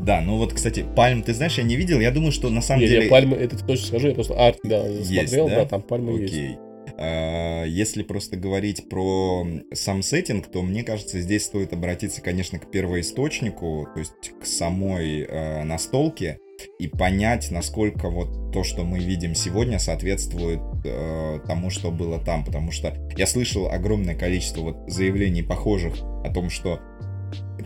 [0.00, 2.82] Да, ну вот, кстати, пальм, ты знаешь, я не видел, я думаю, что на самом
[2.82, 3.04] Не, деле...
[3.04, 5.56] я пальмы, это точно скажу, я просто арт, да, Есть, смотрел, да?
[5.56, 5.64] да?
[5.66, 6.34] там пальмы есть.
[6.34, 6.56] Окей.
[6.96, 12.70] А, Если просто говорить про сам сеттинг, то мне кажется, здесь стоит обратиться, конечно, к
[12.70, 16.38] первоисточнику, то есть к самой э, настолке,
[16.78, 22.44] и понять, насколько вот то, что мы видим сегодня, соответствует э, тому, что было там.
[22.44, 26.80] Потому что я слышал огромное количество вот заявлений похожих о том, что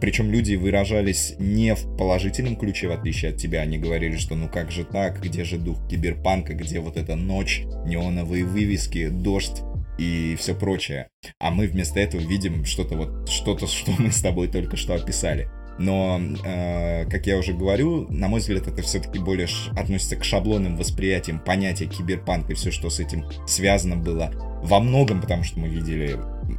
[0.00, 3.60] причем люди выражались не в положительном ключе, в отличие от тебя.
[3.60, 7.62] Они говорили, что ну как же так, где же дух киберпанка, где вот эта ночь,
[7.84, 9.62] неоновые вывески, дождь
[9.98, 11.08] и все прочее.
[11.38, 15.48] А мы вместо этого видим что-то вот, что-то, что мы с тобой только что описали.
[15.78, 20.76] Но, э, как я уже говорю, на мой взгляд, это все-таки более относится к шаблонным
[20.76, 24.32] восприятиям понятия киберпанк и все, что с этим связано было.
[24.62, 26.16] Во многом, потому что мы видели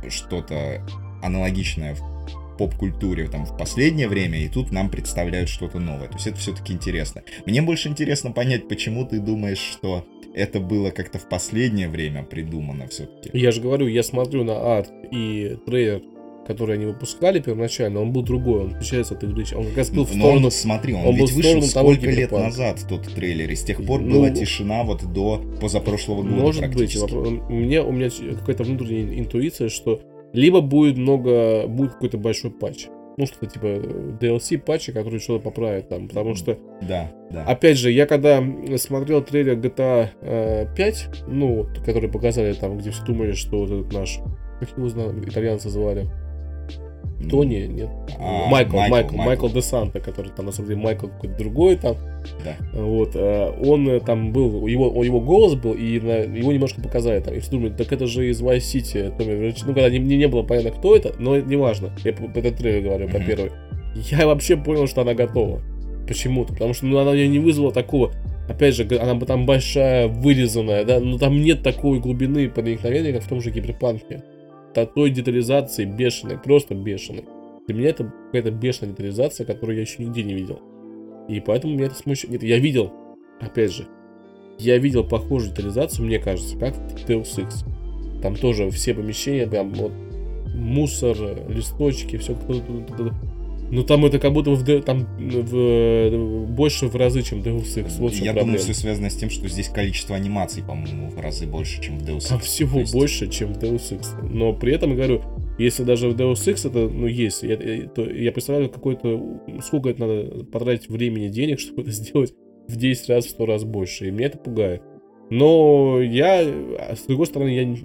[0.08, 0.86] что-то
[1.22, 2.19] аналогичное в
[2.60, 6.10] поп-культуре там в последнее время, и тут нам представляют что-то новое.
[6.10, 7.24] То есть это все-таки интересно.
[7.46, 12.88] Мне больше интересно понять, почему ты думаешь, что это было как-то в последнее время придумано
[12.88, 13.30] все-таки.
[13.34, 16.02] Я же говорю, я смотрю на арт и трейлер,
[16.46, 19.46] который они выпускали первоначально, он был другой, он отличается от игры.
[19.56, 22.08] Он как раз был в Но сторону он, смотри, он, он был ведь вышел сколько
[22.08, 26.36] лет назад, тот трейлер, и с тех пор Ну, была тишина вот до позапрошлого года
[26.36, 30.02] Может быть, вопрос- мне, у меня какая-то внутренняя интуиция, что
[30.34, 32.88] либо будет много, будет какой-то большой патч.
[33.18, 36.08] Ну, что-то типа э, DLC патча, который что-то поправит там.
[36.08, 37.44] Потому что, Да, да.
[37.44, 38.42] опять же, я когда
[38.78, 43.72] смотрел трейлер GTA э, 5, ну, вот, который показали там, где все думали, что вот
[43.72, 44.20] этот наш,
[44.62, 46.08] как его знаю, итальянца звали,
[47.30, 47.90] Тони, нет?
[48.20, 49.18] А, Майкл, Майкл, Майкл, Майкл.
[49.18, 51.96] Майкл де Санта, который там на самом деле Майкл какой-то другой там.
[52.46, 52.56] Да.
[52.80, 57.20] Вот, э, он э, там был, его, его голос был, и на- его немножко показали
[57.20, 57.34] там.
[57.34, 60.18] И все думают, так это же из Vice City, Томми Верч- Ну, когда не, мне
[60.18, 61.92] не было понятно, кто это, но это не важно.
[62.04, 63.26] Я по, по трейлер говорю, по Мгм.
[63.28, 63.52] первой.
[63.96, 65.62] Я вообще понял, что она готова.
[66.08, 66.54] Почему-то.
[66.54, 68.12] Потому что ну, она мне не вызвала такого.
[68.48, 73.24] Опять же, она бы там большая, вырезанная, да, но там нет такой глубины проникновения, как
[73.24, 74.24] в том же киберпанке.
[74.74, 77.26] Та- той детализации бешеной, просто бешеной.
[77.68, 80.60] Для меня это какая-то бешеная детализация, которую я еще нигде не видел.
[81.28, 82.32] И поэтому меня это смущает.
[82.32, 82.92] Нет, я видел,
[83.40, 83.88] опять же,
[84.58, 87.66] я видел похожую детализацию, мне кажется, как в Deus Ex.
[88.22, 89.92] Там тоже все помещения, прям вот
[90.54, 91.16] мусор,
[91.48, 92.36] листочки, все.
[93.72, 97.98] Ну там это как будто в, там в, больше в разы, чем Deus Ex.
[98.00, 98.40] Вот Я проблема.
[98.42, 102.04] думаю, все связано с тем, что здесь количество анимаций, по-моему, в разы больше, чем в
[102.04, 102.30] Deus Ex.
[102.30, 104.08] Там всего есть- больше, чем в Deus Ex.
[104.28, 105.22] Но при этом, говорю,
[105.60, 109.90] если даже в Deus Ex это, ну, есть, я, я- то я представляю, какой-то, сколько
[109.90, 112.34] это надо потратить времени, денег, чтобы это сделать
[112.68, 114.08] в 10 раз, в 100 раз больше.
[114.08, 114.82] И меня это пугает.
[115.30, 117.76] Но я, а с другой стороны, я...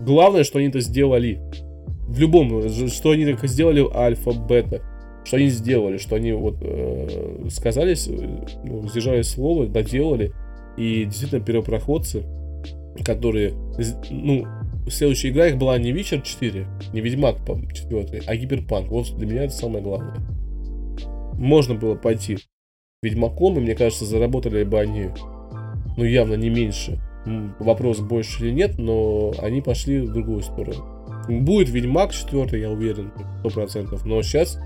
[0.00, 1.40] Главное, что они это сделали.
[2.08, 4.82] В любом, что они так сделали альфа, бета.
[5.24, 10.32] Что они сделали, что они вот э, сказали, с- ну, сдержали слово, доделали.
[10.76, 12.24] И действительно первопроходцы,
[13.04, 13.54] которые,
[14.10, 14.44] ну,
[14.88, 17.36] следующая игра их была не Witcher 4, не Ведьмак
[17.72, 18.90] 4, а Гиперпанк.
[18.90, 20.16] Вот для меня это самое главное.
[21.38, 22.38] Можно было пойти
[23.02, 25.06] Ведьмаком, и мне кажется, заработали бы они,
[25.96, 27.00] ну, явно не меньше.
[27.58, 30.84] Вопрос, больше или нет, но они пошли в другую сторону.
[31.28, 33.12] Будет Ведьмак 4, я уверен,
[33.42, 34.00] 100%.
[34.04, 34.58] Но сейчас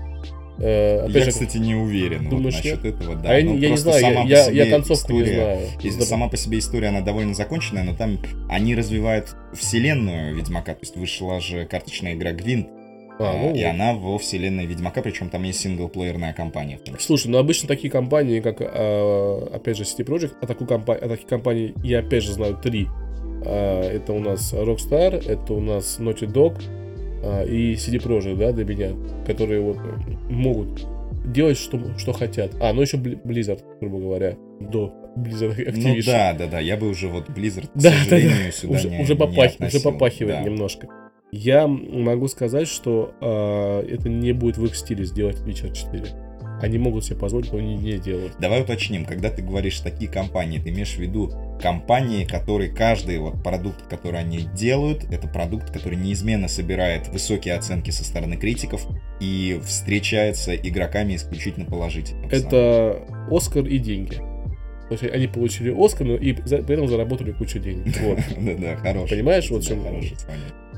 [0.61, 2.95] Э, опять я, же, кстати, не уверен думаешь, вот насчет нет?
[2.95, 3.15] этого.
[3.15, 3.29] Да.
[3.29, 5.59] А я, ну, я не знаю, я, я, я концовку история, не знаю.
[5.81, 10.73] Если сама по себе история, она довольно законченная, но там они развивают вселенную Ведьмака.
[10.73, 12.67] То есть вышла же карточная игра Гвинт,
[13.19, 13.69] а, ну, и вот.
[13.69, 16.79] она во вселенной Ведьмака, причем там есть синглплеерная компания.
[16.99, 21.07] Слушай, ну обычно такие компании, как, э, опять же, City Project, а, такую компа- а
[21.09, 22.87] такие компании я опять же знаю три.
[23.45, 26.61] Э, это у нас Rockstar, это у нас Naughty Dog
[27.23, 28.91] э, и CD Projekt, да, для меня,
[29.25, 29.77] которые вот
[30.29, 30.85] могут
[31.25, 32.51] делать, что, что хотят.
[32.59, 35.95] А, ну еще Blizzard, грубо говоря, до Blizzard Activision.
[35.95, 38.51] Ну да, да, да, я бы уже вот Blizzard, к да, сожалению, да, да.
[38.51, 40.43] сюда уже, не, уже, попах, не уже попахивает да.
[40.43, 40.87] немножко.
[41.31, 46.05] Я могу сказать, что э, это не будет в их стиле сделать Witcher 4.
[46.61, 48.33] Они могут себе позволить, но они не делают.
[48.39, 51.31] Давай уточним, когда ты говоришь такие компании, ты имеешь в виду
[51.61, 57.91] компании, которые каждый вот продукт, который они делают, это продукт, который неизменно собирает высокие оценки
[57.91, 58.87] со стороны критиков
[59.19, 62.27] и встречается игроками исключительно положительно.
[62.31, 64.15] Это Оскар и деньги.
[64.89, 67.95] То есть они получили Оскар, но и при этом заработали кучу денег.
[68.01, 68.19] Вот.
[68.37, 69.17] Да-да, хороший.
[69.17, 69.83] Понимаешь, вот в чем...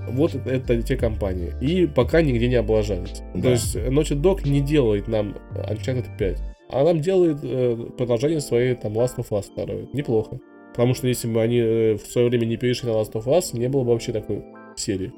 [0.09, 1.53] Вот это, те компании.
[1.61, 3.21] И пока нигде не облажались.
[3.33, 3.41] Да.
[3.41, 5.35] То есть Naughty Dog не делает нам
[5.69, 6.37] Uncharted 5.
[6.69, 9.89] А нам делает э, продолжение своей там Last of Us 2.
[9.93, 10.39] Неплохо.
[10.71, 13.57] Потому что если бы они э, в свое время не перешли на Last of Us,
[13.57, 14.43] не было бы вообще такой
[14.75, 15.11] серии.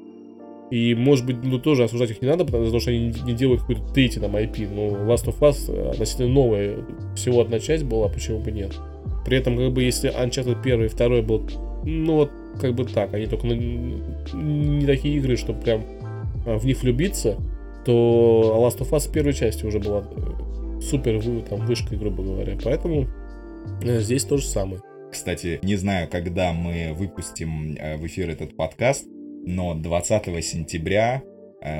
[0.70, 3.82] И, может быть, ну, тоже осуждать их не надо, потому что они не делают какой-то
[3.92, 4.68] третий там IP.
[4.74, 6.78] Ну, Last of Us э, относительно новая,
[7.14, 8.74] всего одна часть была, почему бы нет.
[9.24, 11.42] При этом, как бы, если Uncharted 1 и 2 был,
[11.84, 12.30] ну, вот,
[12.60, 15.82] как бы так, они только не такие игры, чтобы прям
[16.46, 17.36] а, в них влюбиться,
[17.84, 22.56] то Last of Us первой части уже была э, супер там, вышкой, грубо говоря.
[22.62, 23.06] Поэтому
[23.82, 24.80] э, здесь то же самое.
[25.10, 29.06] Кстати, не знаю, когда мы выпустим э, в эфир этот подкаст,
[29.46, 31.22] но 20 сентября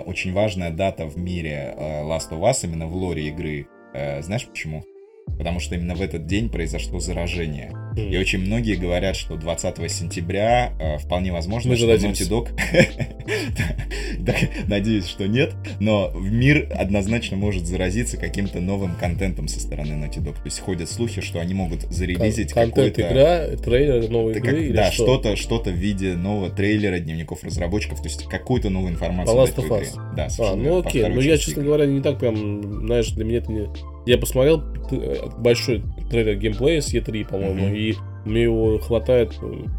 [0.06, 3.66] очень важная дата в мире Last of Us, именно в лоре игры.
[3.92, 4.82] Знаешь почему?
[5.38, 7.72] Потому что именно в этот день произошло заражение.
[7.96, 8.10] Mm.
[8.10, 12.48] И очень многие говорят, что 20 сентября э, вполне возможно, Мы что Naughty Dog...
[14.68, 20.34] Надеюсь, что нет, но мир однозначно может заразиться каким-то новым контентом со стороны Naughty Dog.
[20.34, 23.02] То есть ходят слухи, что они могут зарелизить какой-то...
[23.02, 28.24] игра, трейлер новой игры Да, что-то что-то в виде нового трейлера, дневников разработчиков, то есть
[28.24, 29.36] какую-то новую информацию.
[29.36, 29.88] Last of Us.
[30.16, 33.52] Да, а, ну окей, ну я, честно говоря, не так прям, знаешь, для меня это
[33.52, 33.68] не
[34.07, 34.62] я посмотрел
[35.38, 37.76] большой трейлер геймплея с E3, по-моему, mm-hmm.
[37.76, 37.94] и
[38.24, 39.38] мне его хватает.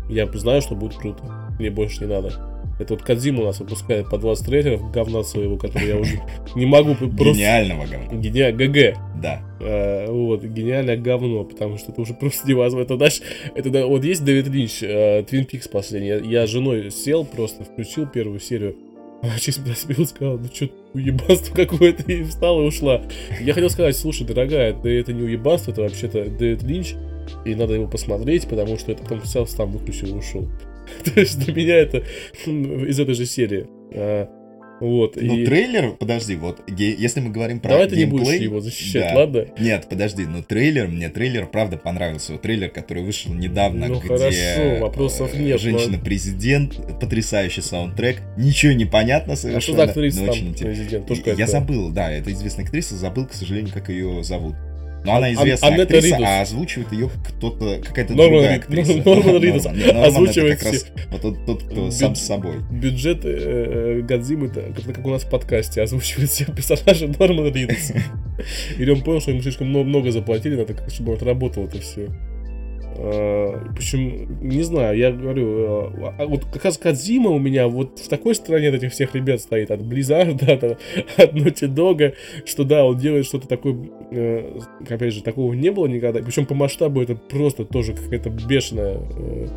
[0.10, 1.24] Я знаю, что будет круто.
[1.60, 2.32] Мне больше не надо.
[2.78, 6.22] Это вот Кадзим у нас выпускает по 20 трейлеров говна своего, который я уже
[6.56, 7.40] не могу просто...
[7.40, 8.20] Гениального говна.
[8.20, 8.52] Гениа...
[8.52, 8.98] ГГ.
[9.22, 9.42] Да.
[9.62, 12.84] А, вот, гениальное говно, потому что это уже просто невозможно.
[12.84, 13.22] Это, знаешь,
[13.56, 16.10] это, да, вот есть Дэвид Линч, Твин Пикс последний.
[16.10, 18.76] Я, я с женой сел, просто включил первую серию.
[19.26, 23.02] Она через 15 минут сказала, ну что, уебанство какое-то, и встала и ушла.
[23.42, 26.94] Я хотел сказать, слушай, дорогая, да это не уебанство, это вообще-то Дэвид Линч,
[27.44, 30.48] и надо его посмотреть, потому что это потом сам сам выключил и ушел.
[31.04, 32.04] То есть для меня это
[32.46, 33.66] из этой же серии.
[34.86, 35.46] Вот, ну, и...
[35.46, 38.08] трейлер, подожди, вот, если мы говорим про Давай геймплей...
[38.08, 39.20] ты не будешь его защищать, да.
[39.20, 39.46] ладно?
[39.60, 42.34] Нет, подожди, ну трейлер, мне трейлер правда понравился.
[42.34, 44.08] Вот трейлер, который вышел недавно, ну, где...
[44.08, 45.60] хорошо, вопросов э, нет.
[45.60, 47.00] Женщина-президент, но...
[47.00, 49.58] потрясающий саундтрек, ничего не понятно совершенно.
[49.58, 51.08] А что за актриса там, президент?
[51.08, 54.56] Тоже Я забыл, да, это известная актриса, забыл, к сожалению, как ее зовут.
[55.06, 56.22] Но она известная Ан- актриса, Ридус.
[56.28, 58.94] а озвучивает ее кто-то, какая-то Норман, другая актриса.
[59.06, 62.56] Норман Ридус озвучивает как раз вот тот, тот кто Бю- сам с собой.
[62.72, 67.92] Бюджет э, Годзимы, это как у нас в подкасте, озвучивает все персонажи Норман Ридус.
[68.78, 72.10] Или он понял, что ему слишком много заплатили, надо, чтобы он отработал это все.
[72.98, 75.70] А, Причем, не знаю, я говорю,
[76.06, 79.16] а, а вот как раз Кадзима у меня вот в такой стране от этих всех
[79.16, 82.14] ребят стоит, от Blizzard, от, от Naughty Dog,
[82.46, 83.76] что да, он делает что-то такое,
[84.12, 86.22] э, опять же, такого не было никогда.
[86.22, 89.48] Причем по масштабу это просто тоже какая-то бешеная э,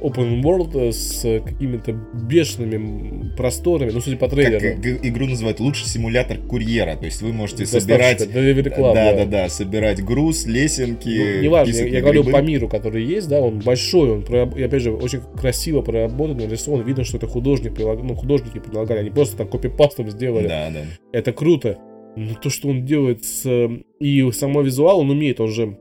[0.00, 4.76] open world э, с какими-то бешеными просторами, ну, судя по трейлеру.
[4.76, 8.20] Как игру называют лучший симулятор курьера, то есть вы можете собирать...
[8.20, 13.04] Club, да, да, да, собирать груз, лесенки, ну, Неважно, я, я говорю по миру, который
[13.04, 14.24] есть, да, он большой, он,
[14.56, 19.10] и опять же, очень красиво проработан, нарисован, видно, что это художник, ну, художники предлагали, они
[19.10, 20.48] просто так копипастом сделали.
[20.48, 20.80] Да, да.
[21.12, 21.78] Это круто.
[22.16, 23.70] Но то, что он делает с...
[24.00, 25.78] И само визуал, он умеет, он же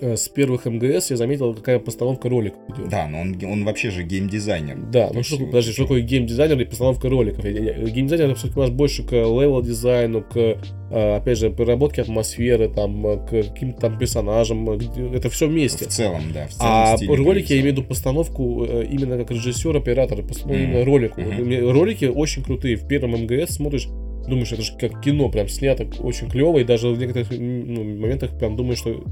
[0.00, 2.88] с первых MGS я заметил, какая постановка роликов идет.
[2.88, 4.76] Да, но он, он вообще же геймдизайнер.
[4.90, 7.44] Да, ну что, подожди, что такое геймдизайнер и постановка роликов?
[7.44, 12.68] Геймдизайнер это все-таки у нас больше к level дизайну, к, э, опять же, проработке атмосферы,
[12.68, 15.84] там, э, к каким-то там персонажам, это все вместе.
[15.86, 16.46] В целом, да.
[16.48, 20.64] В целом а ролики я имею в виду постановку именно как режиссер, оператор, постановку mm.
[20.64, 21.20] именно ролику.
[21.20, 21.72] Mm-hmm.
[21.72, 22.76] Ролики очень крутые.
[22.76, 23.88] В первом MGS смотришь,
[24.28, 28.36] думаешь, это же как кино, прям снято очень клево, и даже в некоторых ну, моментах
[28.38, 29.02] прям думаешь, что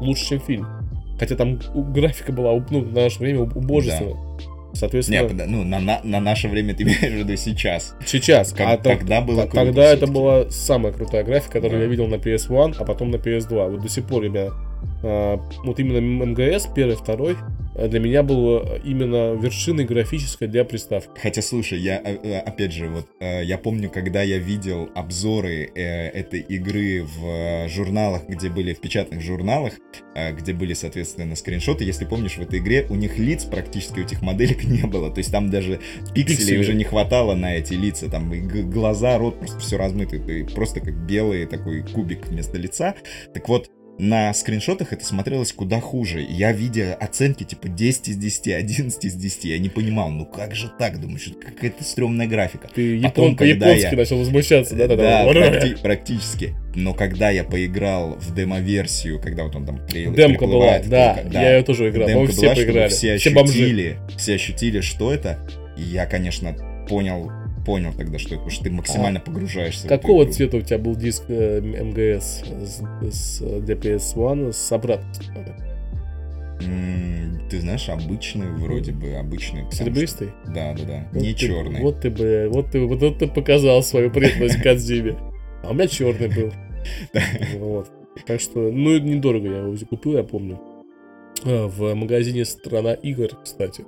[0.00, 0.66] лучше, чем фильм.
[1.18, 4.14] Хотя там графика была, ну, в наше время убожественная.
[4.14, 4.56] Да.
[4.74, 5.28] Соответственно...
[5.28, 7.96] Не, ну, на, на, на наше время ты имеешь в виду сейчас.
[8.04, 8.52] Сейчас.
[8.52, 9.64] Как, а тогда было круто.
[9.64, 11.84] Тогда это была самая крутая графика, которую да.
[11.84, 13.70] я видел на PS1, а потом на PS2.
[13.70, 14.52] Вот до сих пор, ребят,
[15.02, 21.20] а, вот именно МГС, первый, второй, а для меня было именно вершиной графической для приставки.
[21.20, 25.70] Хотя, слушай, я, э, э, опять же, вот, э, я помню, когда я видел обзоры
[25.74, 29.74] этой игры в журналах, где были, в печатных журналах,
[30.32, 34.22] где были, соответственно, скриншоты, если помнишь, в этой игре у них лиц практически, у этих
[34.22, 35.80] моделек не было, то есть там даже
[36.14, 36.58] пикселей Пиксели.
[36.58, 40.18] уже не хватало на эти лица, там и глаза, рот, просто все размыто,
[40.54, 42.94] просто как белый такой кубик вместо лица.
[43.34, 46.24] Так вот, на скриншотах это смотрелось куда хуже.
[46.28, 50.54] Я, видя оценки типа 10 из 10, 11 из 10, я не понимал, ну как
[50.54, 52.68] же так, думаю, что какая-то стрёмная графика.
[52.74, 53.96] Ты Потом, япон, по-японски я...
[53.96, 54.86] начал возмущаться, да?
[54.88, 56.54] Да, да практи- практически.
[56.74, 61.42] Но когда я поиграл в демо-версию, когда вот он там клеил, Демка была, да, да,
[61.42, 62.88] я ее тоже играл, мы все поиграли.
[62.88, 65.38] Все ощутили, все, все ощутили, что это.
[65.78, 66.54] И я, конечно,
[66.88, 67.30] понял
[67.66, 69.88] понял тогда, что это, что ты максимально а погружаешься.
[69.88, 72.80] Какого в цвета у тебя был диск э, МГС с,
[73.12, 75.66] с DPS One с обратной
[77.50, 79.70] ты знаешь, обычный вроде бы, обычный.
[79.70, 80.28] Серебристый?
[80.42, 80.52] Что...
[80.52, 81.08] Да, да, да.
[81.12, 81.80] Вот не ты, черный.
[81.80, 85.16] Вот ты бы, вот ты, вот, вот ты показал свою преданность Кадзиме.
[85.62, 86.52] А у меня черный был.
[87.58, 87.90] Вот.
[88.26, 90.60] Так что, ну, недорого я его купил, я помню.
[91.44, 93.84] А, в магазине «Страна игр», кстати.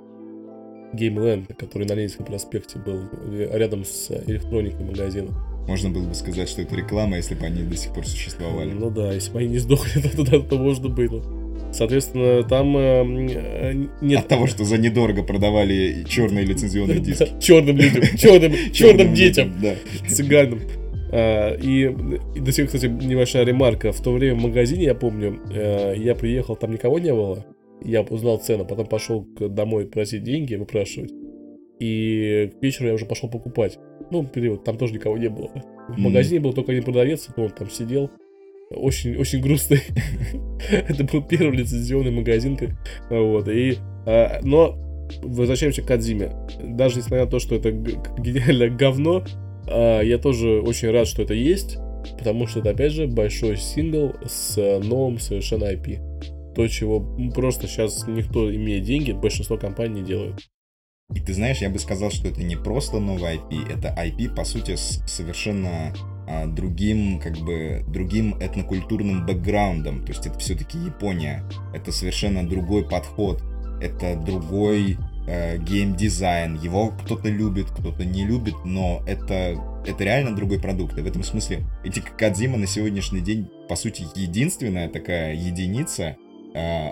[0.93, 5.35] Геймленд, который на Ленинском проспекте был, э, рядом с электроникой магазином.
[5.67, 8.71] Можно было бы сказать, что это реклама, если бы они до сих пор существовали.
[8.71, 11.23] Ну да, если бы они не сдохли, то, то, то можно было.
[11.71, 14.21] Соответственно, там э, э нет...
[14.21, 17.29] От того, что за недорого продавали черные лицензионные диски.
[17.39, 19.53] Черным людям, черным, черным детям,
[20.07, 20.61] цыганам.
[21.11, 21.95] А, и,
[22.35, 23.91] и до сих, кстати, небольшая ремарка.
[23.91, 27.45] В то время в магазине, я помню, э, я приехал, там никого не было.
[27.83, 31.11] Я узнал цену, потом пошел домой просить деньги, выпрашивать.
[31.79, 33.79] И к вечеру я уже пошел покупать.
[34.11, 35.49] Ну, период, там тоже никого не было.
[35.87, 38.11] В магазине был только один продавец, и он там сидел.
[38.69, 39.81] Очень, очень грустный.
[40.71, 42.57] Это был первый лицензионный магазин.
[43.09, 44.77] Вот, и, а, но
[45.23, 46.31] возвращаемся к Кадзиме.
[46.63, 47.71] Даже несмотря на то, что это
[48.19, 49.23] гениальное говно,
[49.67, 51.77] а, я тоже очень рад, что это есть.
[52.17, 56.08] Потому что это, опять же, большой сингл с новым совершенно IP
[56.59, 56.99] то, чего
[57.33, 60.49] просто сейчас никто, имея деньги, большинство компаний не делают.
[61.15, 64.43] И ты знаешь, я бы сказал, что это не просто новый IP, это IP, по
[64.43, 65.93] сути, с совершенно
[66.27, 70.03] а, другим, как бы, другим этнокультурным бэкграундом.
[70.03, 71.45] То есть это все-таки Япония.
[71.73, 73.41] Это совершенно другой подход.
[73.81, 74.97] Это другой
[75.27, 76.55] э, геймдизайн.
[76.55, 79.55] Его кто-то любит, кто-то не любит, но это,
[79.85, 80.97] это реально другой продукт.
[80.97, 86.17] И в этом смысле эти Кадзима на сегодняшний день, по сути, единственная такая единица,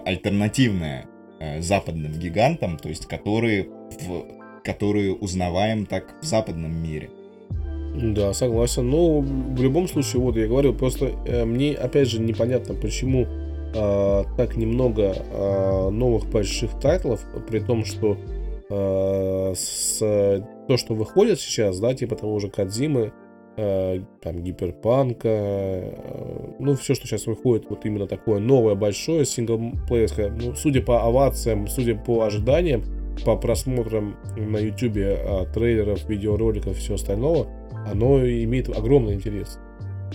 [0.05, 1.05] альтернативная
[1.39, 3.68] э, западным гигантам, то есть которые,
[4.01, 4.26] в,
[4.63, 7.09] которые узнаваем так в западном мире.
[7.95, 8.89] Да, согласен.
[8.89, 14.24] Но в любом случае, вот я говорю, просто э, мне опять же непонятно, почему э,
[14.38, 18.18] так немного э, новых больших тайтлов, при том, что
[18.70, 19.99] э, с,
[20.68, 23.26] то, что выходит сейчас, да, типа того же Кадзимы, Э,
[23.58, 30.53] там гиперпанка, э, ну все, что сейчас выходит, вот именно такое новое, большое, синглплеерское, ну,
[30.53, 32.84] судя по овациям, судя по ожиданиям,
[33.26, 37.47] по просмотрам на YouTube а, трейлеров, видеороликов и всего остального,
[37.91, 39.58] оно имеет огромный интерес.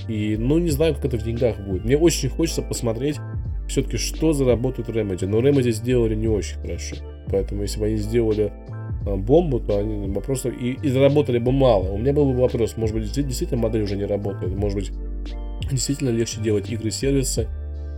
[0.06, 1.84] И, ну, не знаю, как это в деньгах будет.
[1.84, 3.16] Мне очень хочется посмотреть
[3.68, 5.26] все-таки, что заработает Remedy.
[5.26, 6.96] Но Remedy сделали не очень хорошо.
[7.28, 11.92] Поэтому, если бы они сделали Э, бомбу, то они просто и, и заработали бы мало.
[11.92, 14.92] У меня был бы вопрос, может быть, действительно модель уже не работает, может быть,
[15.70, 17.48] действительно легче делать игры-сервисы,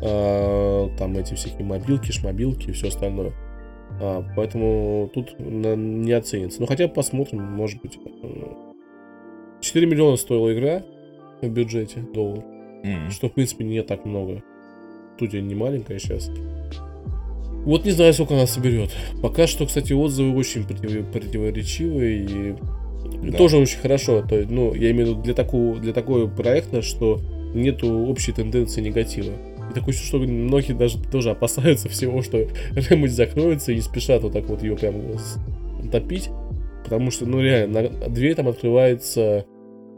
[0.02, 3.32] э, там эти всякие мобилки, шмобилки и все остальное.
[4.00, 6.61] А, поэтому тут на, не оценится.
[6.61, 7.98] Ну, хотя посмотрим, может быть.
[9.61, 10.82] 4 миллиона стоила игра
[11.40, 12.44] в бюджете доллар.
[12.82, 13.11] Mm-hmm.
[13.11, 14.42] Что, в принципе, не так много.
[15.16, 16.30] Студия не маленькая сейчас.
[17.64, 18.90] Вот не знаю, сколько она соберет.
[19.22, 21.06] Пока что, кстати, отзывы очень против...
[21.06, 22.54] противоречивые и
[23.30, 23.38] да.
[23.38, 24.22] тоже очень хорошо.
[24.22, 27.20] То есть, ну, я имею в виду для такого, для такого проекта, что
[27.54, 29.32] нету общей тенденции негатива.
[29.70, 32.38] И такое чувство, что многие даже тоже опасаются всего, что
[32.72, 34.96] Remedy закроется и не спешат вот так вот ее прям
[35.90, 36.28] топить.
[36.84, 39.46] Потому что, ну реально, дверь там открывается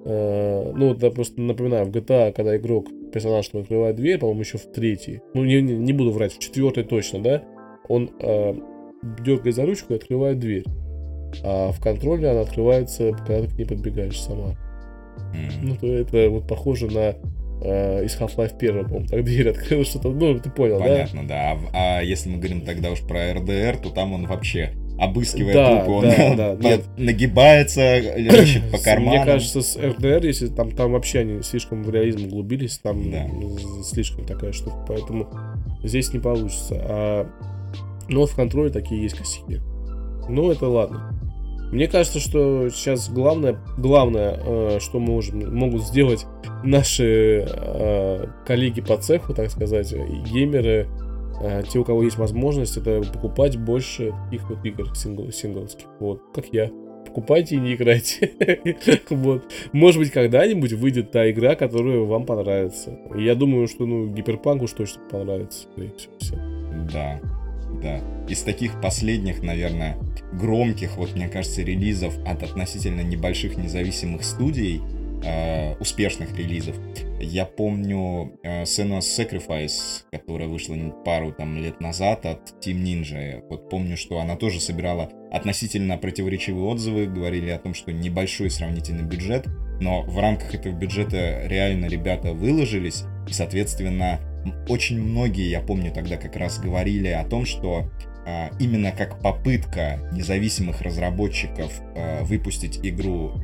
[0.09, 4.57] Э, ну, да, просто напоминаю, в GTA, когда игрок, персонаж там открывает дверь, по-моему, еще
[4.57, 7.43] в третьей, ну, не, не, не буду врать, в четвертой точно, да,
[7.89, 8.55] он э,
[9.21, 10.65] дергает за ручку и открывает дверь.
[11.43, 14.57] А в контроле она открывается, когда ты к ней подбегаешь сама.
[15.63, 17.15] Ну, то это вот похоже на
[17.63, 21.55] э, из Half-Life 1, по-моему, так дверь открыл, что-то, ну, ты понял, Понятно, да?
[21.55, 21.71] да.
[21.73, 25.77] А, а если мы говорим тогда уж про РДР, то там он вообще обыскивая да,
[25.77, 26.85] трупы, он да, да, нет.
[26.97, 29.17] нагибается, рыщет по карманам.
[29.17, 33.27] Мне кажется, с РДР, если там, там вообще они слишком в реализм углубились, там да.
[33.85, 35.29] слишком такая штука, поэтому
[35.83, 36.77] здесь не получится.
[36.81, 37.27] А...
[38.09, 39.61] Но в контроле такие есть косяки.
[40.29, 41.13] Ну, это ладно.
[41.73, 46.27] Мне кажется, что сейчас главное, главное, э, что можем, могут сделать
[46.63, 50.87] наши э, коллеги по цеху, так сказать, геймеры,
[51.43, 55.87] э, те, у кого есть возможность, это покупать больше таких вот игр сингл, сингловских.
[55.99, 56.71] Вот, как я.
[57.05, 58.33] Покупайте и не играйте.
[59.11, 59.45] вот.
[59.73, 62.97] Может быть, когда-нибудь выйдет та игра, которая вам понравится.
[63.17, 65.67] Я думаю, что, ну, Гиперпанк уж точно понравится.
[66.93, 67.21] Да,
[67.87, 68.01] да.
[68.29, 69.97] Из таких последних, наверное,
[70.33, 74.83] громких, вот мне кажется, релизов от относительно небольших независимых студий,
[75.25, 76.77] э, успешных релизов.
[77.21, 80.75] Я помню э, Senua's Sacrifice, которая вышла
[81.05, 83.43] пару там лет назад от Team Ninja.
[83.49, 89.05] Вот помню, что она тоже собирала относительно противоречивые отзывы, говорили о том, что небольшой сравнительный
[89.05, 89.47] бюджет,
[89.81, 94.21] но в рамках этого бюджета реально ребята выложились, и, соответственно,
[94.69, 97.91] очень многие, я помню, тогда как раз говорили о том, что
[98.27, 103.41] а, именно как попытка независимых разработчиков а, выпустить игру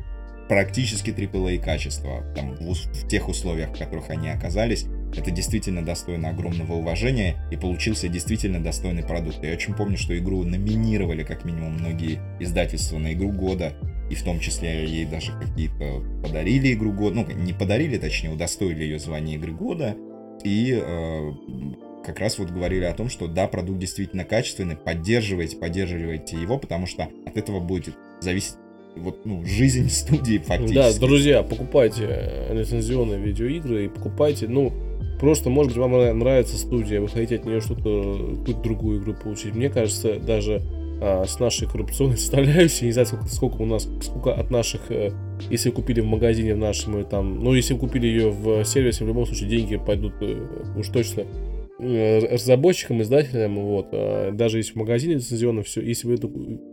[0.49, 4.85] практически AAA качества, там, в, в тех условиях, в которых они оказались,
[5.15, 9.43] это действительно достойно огромного уважения и получился действительно достойный продукт.
[9.43, 13.73] Я очень помню, что игру номинировали как минимум многие издательства на игру года,
[14.09, 18.83] и в том числе ей даже какие-то подарили игру года, ну, не подарили, точнее, удостоили
[18.83, 19.95] ее звания игры года,
[20.43, 21.31] и э,
[22.03, 26.85] как раз вот говорили о том, что да, продукт действительно качественный, поддерживайте, поддерживайте его, потому
[26.85, 28.55] что от этого будет зависеть
[28.95, 30.75] вот, ну, жизнь студии фактически.
[30.75, 34.71] Да, друзья, покупайте лицензионные видеоигры и покупайте, ну,
[35.19, 39.55] просто, может быть, вам нравится студия, вы хотите от нее что-то, какую-то другую игру получить.
[39.55, 40.61] Мне кажется, даже
[41.05, 45.11] а, с нашей коррупционной составляющей, не знаю, сколько, сколько у нас, сколько от наших, э,
[45.49, 49.25] если купили в магазине в нашем, там, ну, если купили ее в сервисе, в любом
[49.25, 50.47] случае деньги пойдут э,
[50.77, 51.25] уж точно
[51.79, 56.17] Э, разработчикам, издателям, вот, а даже если в магазине лицензионно все, если вы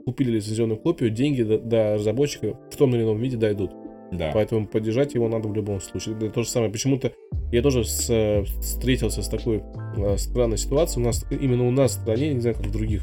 [0.04, 3.72] купили лицензионную копию, деньги до, до разработчика в том или ином виде дойдут.
[4.12, 4.30] Да.
[4.32, 6.16] Поэтому поддержать его надо в любом случае.
[6.16, 6.70] Это то же самое.
[6.70, 7.12] Почему-то
[7.50, 9.62] я тоже с, встретился с такой
[9.96, 11.02] а, странной ситуацией.
[11.02, 13.02] У нас именно у нас в стране, не знаю, как в других,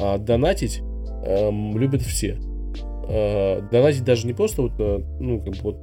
[0.00, 0.80] а, донатить
[1.24, 2.38] а, любят все.
[3.08, 5.76] А, донатить даже не просто вот, а, ну, как бы вот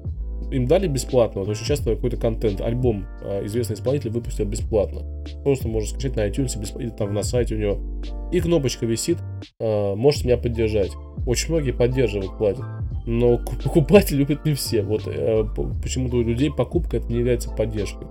[0.52, 5.02] им дали бесплатно, вот очень часто какой-то контент, альбом э, известный исполнитель выпустил бесплатно.
[5.44, 8.02] Просто можно скачать на iTunes или там на сайте у него.
[8.32, 9.18] И кнопочка висит,
[9.60, 10.92] э, можете меня поддержать.
[11.28, 12.66] Очень многие поддерживают, платят.
[13.06, 14.82] Но покупать любят не все.
[14.82, 15.44] Вот э,
[15.82, 18.08] почему-то у людей покупка это не является поддержкой.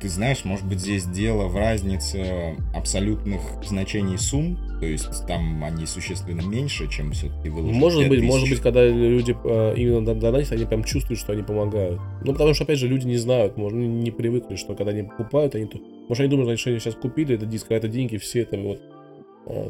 [0.00, 5.86] Ты знаешь, может быть, здесь дело в разнице абсолютных значений сумм, то есть там они
[5.86, 8.30] существенно меньше, чем все-таки выложить Может быть, тысяч.
[8.30, 12.00] может быть, когда люди э, именно донатят, они прям чувствуют, что они помогают.
[12.22, 15.56] Ну, потому что, опять же, люди не знают, может, не привыкли, что когда они покупают,
[15.56, 15.78] они то...
[16.08, 18.80] Может, они думают, что они сейчас купили этот диск, а это деньги все там вот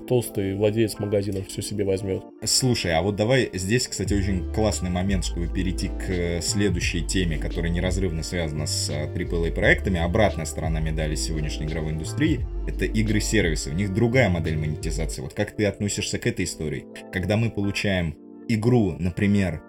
[0.08, 2.22] толстый владелец магазина все себе возьмет.
[2.44, 7.38] Слушай, а вот давай здесь, кстати, очень классный момент, чтобы перейти к э, следующей теме,
[7.38, 10.00] которая неразрывно связана с AAA э, проектами.
[10.00, 13.70] Обратная сторона медали сегодняшней игровой индустрии— это игры-сервисы.
[13.70, 15.22] У них другая модель монетизации.
[15.22, 16.86] Вот как ты относишься к этой истории?
[17.12, 18.16] Когда мы получаем
[18.48, 19.62] игру, например,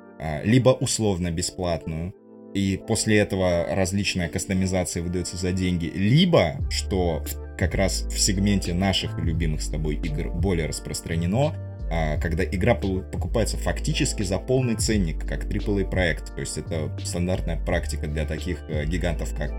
[0.44, 2.14] либо условно бесплатную,
[2.54, 7.24] и после этого различная кастомизация выдается за деньги, либо, что
[7.60, 11.54] как раз в сегменте наших любимых с тобой игр более распространено,
[11.92, 16.34] а, когда игра покупается фактически за полный ценник, как AAA проект.
[16.34, 19.52] То есть это стандартная практика для таких э, гигантов, как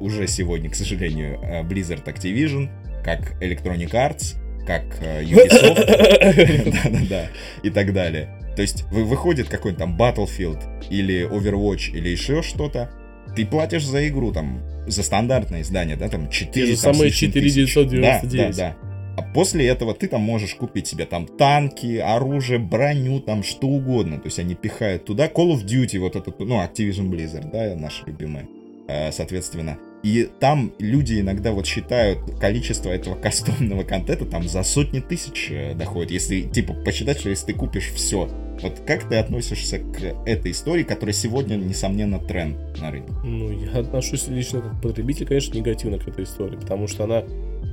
[0.00, 2.70] уже сегодня, к сожалению, э, Blizzard Activision,
[3.04, 4.36] как Electronic Arts,
[4.66, 7.26] как э, Ubisoft, да-да-да,
[7.62, 8.38] и так далее.
[8.56, 12.90] То есть выходит какой-нибудь там Battlefield или Overwatch или еще что-то,
[13.34, 17.10] ты платишь за игру там, за стандартное издание, да, там 4 Те же там, самые
[17.10, 18.02] 4999.
[18.02, 18.76] Да, да, да.
[19.16, 24.16] А после этого ты там можешь купить себе там танки, оружие, броню, там что угодно.
[24.16, 28.04] То есть они пихают туда Call of Duty, вот этот, ну, Activision Blizzard, да, наши
[28.06, 28.48] любимые,
[28.88, 29.76] э, соответственно.
[30.02, 35.74] И там люди иногда вот считают количество этого кастомного контента там за сотни тысяч э,
[35.74, 36.10] доходит.
[36.10, 38.28] Если, типа, посчитать, что если ты купишь все.
[38.62, 43.12] Вот как ты относишься к этой истории, которая сегодня, несомненно, тренд на рынке?
[43.24, 47.24] Ну, я отношусь лично как потребитель, конечно, негативно к этой истории, потому что она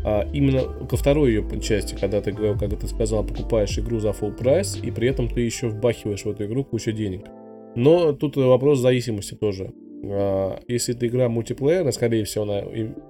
[0.04, 4.36] а, именно ко второй ее части, когда ты, как ты сказал, покупаешь игру за full
[4.36, 7.26] прайс, и при этом ты еще вбахиваешь в эту игру кучу денег.
[7.76, 9.72] Но тут вопрос зависимости тоже.
[10.04, 12.62] А, если это игра мультиплеерная, скорее всего, она,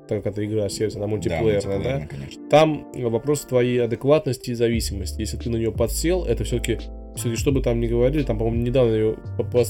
[0.08, 2.08] так как это игра сервис, она мультиплеерная, да, да?
[2.50, 5.22] там вопрос твоей адекватности и зависимости.
[5.22, 6.80] Если ты на нее подсел, это все-таки
[7.20, 9.16] все-таки, что бы там ни говорили, там, по-моему, недавно ее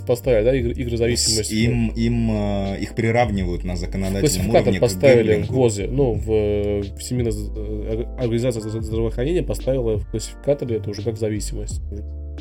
[0.07, 1.53] поставили, да, игры, игры зависимости.
[1.53, 4.79] Им, им э, их приравнивают на законодательном уровне.
[4.79, 11.01] поставили в ГОЗе, ну, в, в Всемирной э, организации здравоохранения поставила в классификаторе это уже
[11.01, 11.81] как зависимость.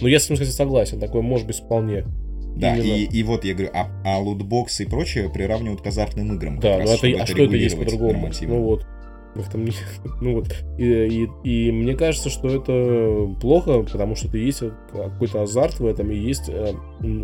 [0.01, 2.05] Но я с этим, кстати, согласен, такое может быть вполне.
[2.57, 6.59] Да, и, и вот я говорю, а, а лутбоксы и прочее приравнивают к азартным играм.
[6.59, 8.31] Да, раз, ну это, а что это есть по-другому?
[8.43, 8.87] Ну вот.
[9.39, 9.65] Их там
[10.21, 10.49] ну вот.
[10.79, 14.63] И, и, и мне кажется, что это плохо, потому что это есть
[14.93, 16.73] какой-то азарт в этом, и есть э,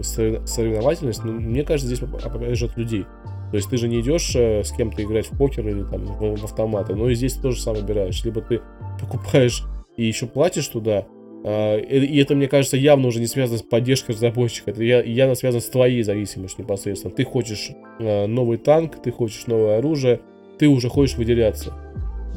[0.02, 1.24] соревновательность.
[1.24, 3.04] Но мне кажется, здесь опять же от людей.
[3.50, 6.36] То есть ты же не идешь э, с кем-то играть в покер или там в,
[6.36, 8.24] в автоматы, но и здесь тоже сам выбираешь.
[8.24, 8.60] Либо ты
[9.00, 9.64] покупаешь
[9.96, 11.06] и еще платишь туда,
[11.46, 14.70] а, и это, мне кажется, явно уже не связано с поддержкой разработчика.
[14.70, 17.14] Это явно связано с твоей зависимостью непосредственно.
[17.14, 20.20] Ты хочешь а, новый танк, ты хочешь новое оружие,
[20.58, 21.74] ты уже хочешь выделяться.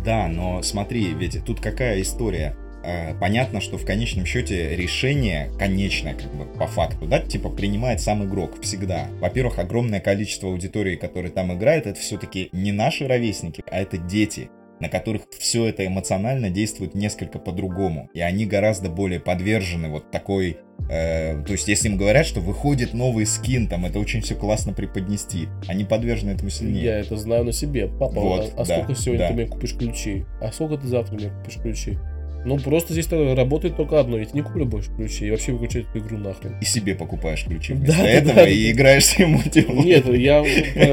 [0.08, 2.56] Да, но смотри, ведь тут какая история.
[2.82, 8.00] А, понятно, что в конечном счете решение конечное, как бы по факту, да, типа принимает
[8.00, 9.10] сам игрок всегда.
[9.20, 14.50] Во-первых, огромное количество аудитории, которые там играют, это все-таки не наши ровесники, а это дети
[14.80, 18.10] на которых все это эмоционально действует несколько по-другому.
[18.14, 20.58] И они гораздо более подвержены вот такой...
[20.90, 24.74] Э, то есть, если им говорят, что выходит новый скин, там это очень все классно
[24.74, 26.84] преподнести, они подвержены этому сильнее.
[26.84, 27.88] Я это знаю на себе.
[27.88, 29.28] Папа, вот, а, а да, сколько сегодня да.
[29.30, 30.26] ты мне купишь ключей?
[30.42, 31.98] А сколько ты завтра мне купишь ключей?
[32.46, 34.18] Ну, просто здесь работает только одно.
[34.18, 35.28] Я тебе не куплю больше ключей.
[35.28, 36.58] И вообще выключаю эту игру нахрен.
[36.62, 39.86] И себе покупаешь ключи вместо да, этого да, и играешь с мультиплеером.
[39.86, 40.44] Нет, я...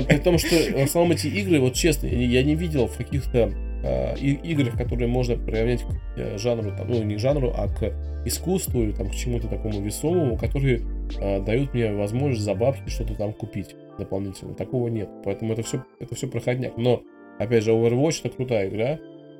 [0.03, 3.53] При том, что в основном эти игры, вот честно, я не видел в каких-то
[3.85, 7.93] э, играх, которые можно приравнять к э, жанру, там, ну не к жанру, а к
[8.26, 10.80] искусству или там, к чему-то такому весомому, которые
[11.18, 14.55] э, дают мне возможность за бабки что-то там купить дополнительно.
[14.55, 15.09] Такого нет.
[15.24, 16.76] Поэтому это все, это все проходняк.
[16.76, 17.03] Но,
[17.39, 18.99] опять же, Overwatch это крутая игра.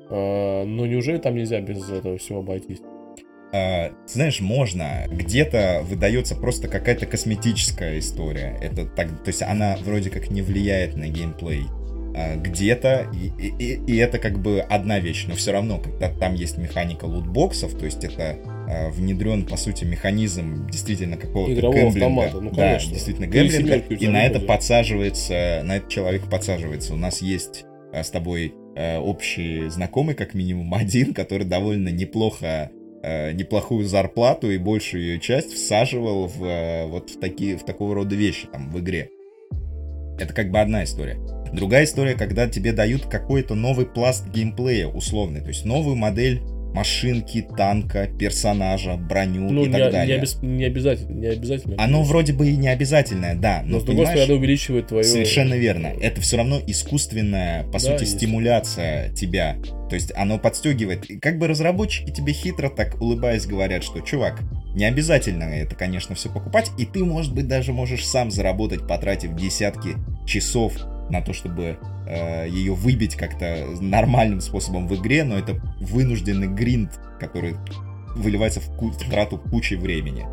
[0.09, 2.79] Э, но неужели там нельзя без этого всего обойтись?
[4.07, 5.05] Знаешь, можно.
[5.07, 8.59] Где-то выдается просто какая-то косметическая история.
[8.61, 11.63] Это так, то есть она вроде как не влияет на геймплей.
[12.17, 16.33] А, где-то, и, и, и это как бы одна вещь, но все равно, когда там
[16.33, 18.37] есть механика лутбоксов, то есть это
[18.69, 24.25] э, внедрен, по сути, механизм действительно какого-то Игрового автомата, ну, да, действительно гэмблинга, и на
[24.25, 26.93] это подсаживается, на этот человек подсаживается.
[26.93, 32.71] У нас есть э, с тобой э, общий знакомый, как минимум один, который довольно неплохо
[33.03, 37.93] э, неплохую зарплату и большую ее часть всаживал в э, вот в такие в такого
[37.93, 39.09] рода вещи там в игре.
[40.17, 41.19] Это как бы одна история.
[41.55, 46.41] Другая история, когда тебе дают какой-то новый пласт геймплея условный, то есть новую модель
[46.75, 50.07] машинки, танка, персонажа, броню ну, и так не, далее.
[50.07, 51.75] Не, обез, не обязательно, не обязательно.
[51.79, 53.61] Оно вроде бы и не обязательное, да.
[53.63, 55.05] Но, но с другой стороны, увеличивает твою...
[55.05, 55.93] Совершенно верно.
[56.01, 58.17] Это все равно искусственная, по да, сути, есть.
[58.17, 59.55] стимуляция тебя.
[59.89, 61.09] То есть оно подстегивает.
[61.09, 64.41] И как бы разработчики тебе хитро так улыбаясь говорят, что, чувак,
[64.75, 69.33] не обязательно это, конечно, все покупать, и ты, может быть, даже можешь сам заработать, потратив
[69.37, 69.91] десятки
[70.27, 70.73] часов
[71.09, 71.77] на то, чтобы
[72.07, 77.55] э, ее выбить как-то нормальным способом в игре, но это вынужденный гринд, который
[78.15, 80.25] выливается в, ку- в трату кучи времени.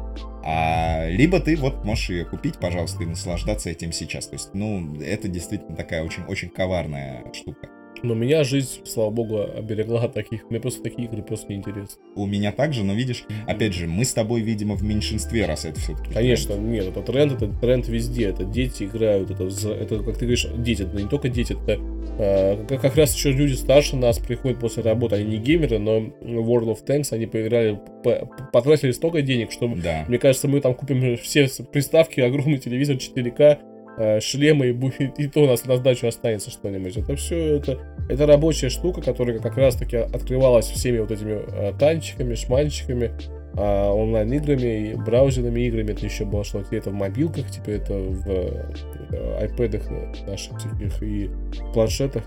[0.45, 4.27] А либо ты вот можешь ее купить, пожалуйста, и наслаждаться этим сейчас.
[4.27, 7.69] То есть, ну, это действительно такая очень, очень коварная штука.
[8.03, 10.51] Но меня жизнь, слава богу, оберегла от таких.
[10.51, 12.03] Мне просто такие игры просто неинтересны.
[12.17, 15.79] У меня также, но видишь, опять же, мы с тобой, видимо, в меньшинстве, раз это
[15.81, 16.13] все-таки.
[16.13, 16.69] Конечно, тренд.
[16.69, 18.27] нет, это тренд, это тренд везде.
[18.27, 21.81] Это дети играют, это, это как ты говоришь, дети, это не только дети, это
[22.19, 26.75] э, как раз еще люди старше нас приходят после работы, они не геймеры, но World
[26.75, 30.05] of Tanks они поиграли, по, потратили столько денег, что, да.
[30.09, 33.72] мне кажется, мы там купим все приставки, огромный телевизор 4К, Э,
[34.21, 36.97] шлемы и, и то у нас на сдачу останется что-нибудь.
[36.97, 37.79] Это все это,
[38.09, 43.13] это рабочая штука, которая как раз таки открывалась всеми вот этими э, танчиками, шманчиками,
[43.55, 45.93] э, онлайн-играми браузерными играми.
[45.93, 51.03] Это еще было что то это в мобилках, теперь это в э, iPad наших всяких
[51.03, 51.31] и
[51.75, 52.25] планшетах.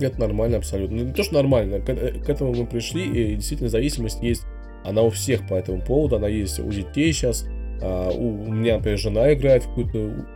[0.00, 0.96] Это нормально абсолютно.
[0.96, 4.42] Ну, не то, что нормально, к, э, к этому мы пришли, и действительно зависимость есть.
[4.84, 7.44] Она у всех по этому поводу, она есть у детей сейчас.
[7.82, 10.26] А, у, у меня, например, жена играет в какую-то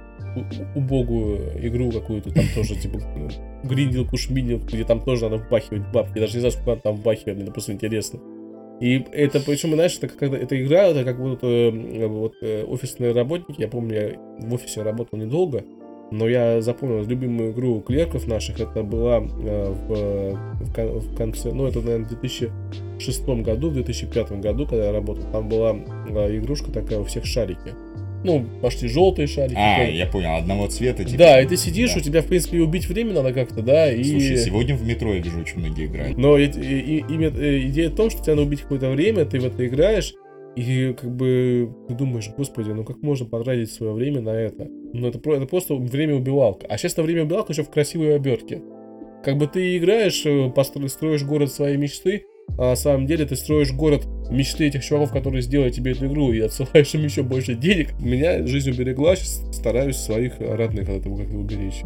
[0.74, 2.98] убогую игру какую-то, там тоже, типа,
[3.64, 6.16] гринделку, шминделку, где там тоже надо вбахивать бабки.
[6.16, 8.20] Я даже не знаю, сколько надо там вбахивать, мне просто интересно.
[8.80, 13.12] И это, причем, знаешь, это когда эта игра, это как будто э, вот, э, офисные
[13.12, 15.64] работники, я помню, я в офисе работал недолго,
[16.10, 21.66] но я запомнил любимую игру клерков наших, это была э, в, в, в конце, ну,
[21.66, 25.76] это, наверное, в 2006 году, в 2005 году, когда я работал, там была
[26.08, 27.74] э, игрушка такая у всех шарики.
[28.24, 29.56] Ну, пошли желтые шарики.
[29.56, 31.04] А, я понял, одного цвета.
[31.04, 32.00] Типа, Да, и ты сидишь, да.
[32.00, 34.02] у тебя, в принципе, и убить время надо как-то, да, и...
[34.04, 36.18] Слушай, сегодня в метро я вижу, очень многие играют.
[36.18, 39.40] Но и- и- и- э, идея в том, что тебе надо убить какое-то время, ты
[39.40, 40.14] в это играешь,
[40.56, 44.66] и как бы ты думаешь, господи, ну как можно потратить свое время на это?
[44.92, 46.66] Ну это, это просто время убивалка.
[46.68, 48.60] А сейчас это время убивалка еще в красивой обертке.
[49.24, 52.24] Как бы ты играешь, э, постро- строишь город своей мечты,
[52.58, 56.32] а на самом деле ты строишь город мечты этих чуваков, которые сделали тебе эту игру,
[56.32, 57.98] и отсылаешь им еще больше денег.
[57.98, 61.82] Меня жизнь уберегла, сейчас стараюсь своих родных от этого как-то уберечь.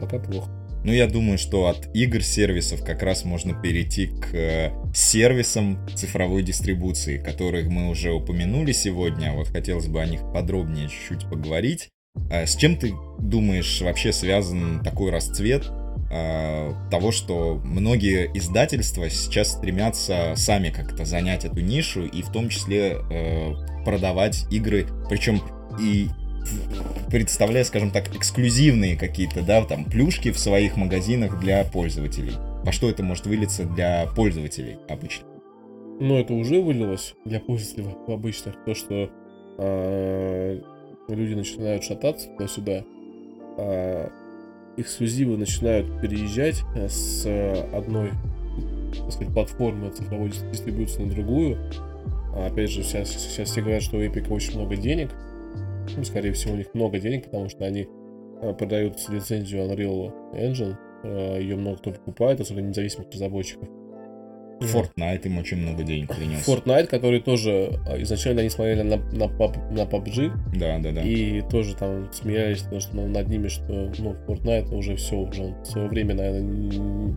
[0.00, 0.50] Пока плохо.
[0.84, 7.16] Ну, я думаю, что от игр-сервисов как раз можно перейти к э, сервисам цифровой дистрибуции,
[7.16, 9.32] которых мы уже упомянули сегодня.
[9.32, 11.88] Вот хотелось бы о них подробнее чуть-чуть поговорить.
[12.30, 15.70] А С чем ты думаешь вообще связан такой расцвет
[16.90, 22.98] того, что многие издательства сейчас стремятся сами как-то занять эту нишу и в том числе
[23.10, 23.52] э,
[23.84, 25.40] продавать игры, причем
[25.80, 26.08] и
[27.10, 32.34] представляя, скажем так, эксклюзивные какие-то, да, там, плюшки в своих магазинах для пользователей.
[32.64, 35.26] Во что это может вылиться для пользователей обычно?
[36.00, 38.56] Но это уже вылилось для пользователей обычных.
[38.64, 39.10] То, что
[39.58, 40.60] а,
[41.08, 42.84] люди начинают шататься туда-сюда,
[43.58, 44.10] а,
[44.76, 47.26] эксклюзивы начинают переезжать э, с
[47.72, 48.10] одной
[48.98, 51.58] так сказать, платформы цифровой дис- дистрибуции на другую.
[52.34, 55.10] А, опять же, сейчас, сейчас все говорят, что у Epic очень много денег.
[55.96, 57.88] Ну, скорее всего, у них много денег, потому что они
[58.40, 60.76] а, продают лицензию Unreal Engine.
[61.38, 63.68] Ее много кто покупает, особенно независимых разработчиков.
[64.66, 66.46] Fortnite им очень много денег принес.
[66.48, 71.02] Fortnite, который тоже а, изначально они смотрели на, на, PUB на PUBG Да, да, да.
[71.02, 75.42] и тоже там смеялись, потому что ну, над ними, что ну, Fortnite уже все, уже
[75.42, 77.16] он в свое время, наверное, не,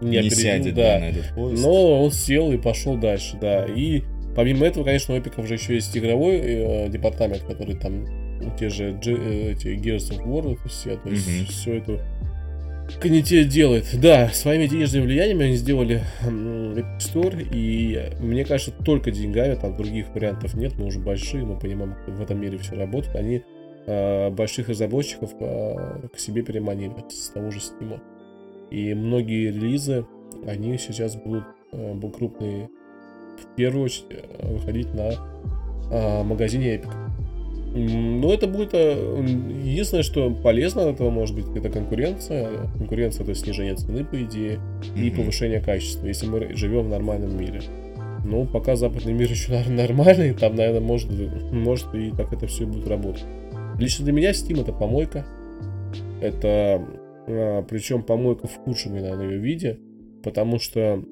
[0.00, 1.62] не опередил, сядет, да, на этот поезд.
[1.64, 3.64] Но он сел и пошел дальше, да.
[3.66, 4.02] И
[4.34, 8.04] помимо этого, конечно, у Epic уже еще есть игровой э, департамент, который там
[8.58, 11.46] те же G- э, эти Gears of War, это все, то есть Мгм.
[11.46, 12.00] все это
[13.00, 13.86] канитель делает.
[14.00, 16.02] Да, своими денежными влияниями они сделали
[16.98, 21.94] Store, и мне кажется, только деньгами, там других вариантов нет, мы уже большие, мы понимаем,
[22.06, 23.42] в этом мире все работает, они
[23.86, 28.00] э, больших разработчиков э, к себе переманили с того же Steam.
[28.70, 30.06] И многие релизы,
[30.46, 32.70] они сейчас будут э, бу- крупные,
[33.42, 35.12] в первую очередь, э, выходить на
[35.90, 36.90] э, магазине Epic.
[37.74, 38.70] Ну, это будет...
[38.74, 39.24] э,
[39.64, 42.50] Единственное, что полезно от этого может быть, это конкуренция.
[42.76, 44.60] Конкуренция— это снижение цены, по идее,
[44.94, 47.62] и повышение качества, если мы живем в нормальном мире.
[48.24, 51.10] Ну, пока западный мир еще наверное, нормальный, там, наверное, может,
[51.50, 53.24] может и так это все будет работать.
[53.78, 55.24] Лично для меня Steam это помойка.
[56.20, 56.84] Это
[57.68, 59.78] причем помойка в худшем, наверное, ее виде,
[60.22, 61.02] потому что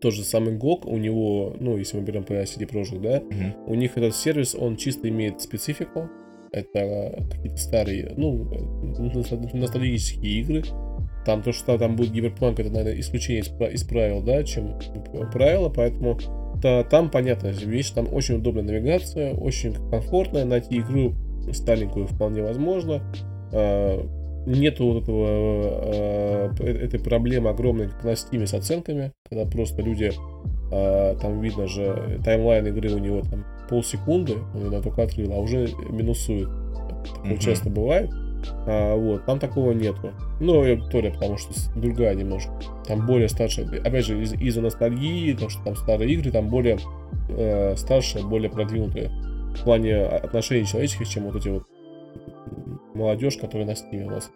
[0.00, 3.54] тот же самый GOG, у него, ну, если мы берем по CD Projekt, да, Мгм.
[3.66, 6.08] у них этот сервис, он чисто имеет специфику.
[6.52, 8.44] Это какие-то старые, ну,
[8.98, 10.62] ностал- ностальгические игры.
[11.26, 14.78] Там то, что там будет Гиберпанк, это, наверное, исключение из, пра- из правил, да, чем
[15.32, 16.18] правило, поэтому
[16.62, 21.12] та- там понятная вещь, там очень удобная навигация, очень комфортная, найти игру
[21.52, 23.02] старенькую вполне возможно.
[23.52, 24.06] А,
[24.46, 29.82] Нету вот этого, а, э- этой проблемы огромной, как на Steam с оценками, когда просто
[29.82, 30.12] люди
[30.70, 35.36] а, там видно же таймлайн игры у него там полсекунды, он ее только открыл, а
[35.38, 36.48] уже минусует.
[37.14, 37.38] Такое Мгм.
[37.38, 38.10] часто бывает.
[38.66, 40.10] А, вот, там такого нету.
[40.40, 42.52] Ну, и аудитория, потому что другая немножко.
[42.86, 43.66] Там более старшая.
[43.80, 46.78] Опять же, из- из-за ностальгии, потому что там старые игры, там более
[47.30, 49.10] э, старшие, более продвинутые
[49.58, 51.64] в плане отношений человеческих, чем вот эти вот
[52.98, 54.30] молодежь, которая на Steam у нас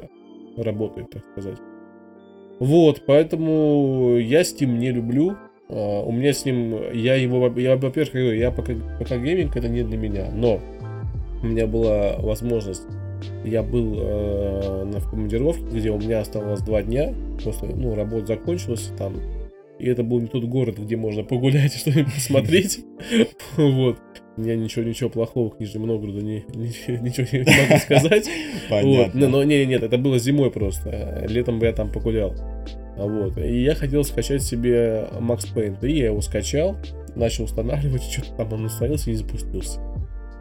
[0.57, 1.59] работает, так сказать.
[2.59, 5.37] Вот, поэтому я Steam не люблю.
[5.69, 9.69] А, У меня с ним, я его, я, во-первых, говорю, я пока, пока гейминг это
[9.69, 10.61] не для меня, но
[11.43, 12.83] у меня была возможность,
[13.45, 18.27] я был э, на в командировке, где у меня оставалось два дня, просто, ну, работа
[18.27, 19.15] закончилась там,
[19.79, 22.85] и это был не тот город, где можно погулять и что-нибудь посмотреть,
[23.57, 23.99] вот.
[24.39, 28.29] Я ничего, ничего плохого к Нижнему Новгороду не, ничего не могу сказать.
[28.71, 28.83] Вот.
[28.83, 29.29] Понятно.
[29.29, 31.27] Но, не, нет, это было зимой просто.
[31.29, 32.35] Летом бы я там погулял.
[32.97, 33.37] А Вот.
[33.39, 35.87] И я хотел скачать себе Max Paint.
[35.87, 36.77] И я его скачал,
[37.15, 39.81] начал устанавливать, что-то там он установился и не запустился.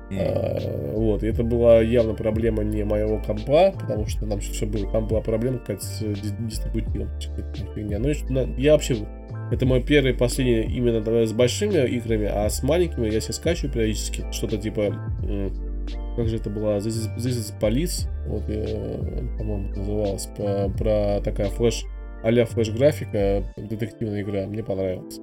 [0.10, 0.18] М.
[0.20, 1.24] А, Вот.
[1.24, 4.90] И это была явно проблема не моего компа, потому что там все было.
[4.92, 7.10] Там была проблема какая-то с дис- дистрибутивом.
[7.36, 8.00] какая-то фигня.
[8.00, 8.96] Ну, я вообще...
[9.52, 13.74] Это мой первый, последний именно давай, с большими играми, а с маленькими я себе скачиваю
[13.74, 14.26] периодически.
[14.32, 14.96] Что-то типа...
[16.16, 16.78] Как же это было?
[16.78, 18.08] This is, Police.
[18.28, 20.28] Вот, э, по-моему, называлась.
[20.38, 21.86] Про, про такая флеш
[22.24, 24.46] а-ля флеш-графика, детективная игра.
[24.46, 25.20] Мне понравилась.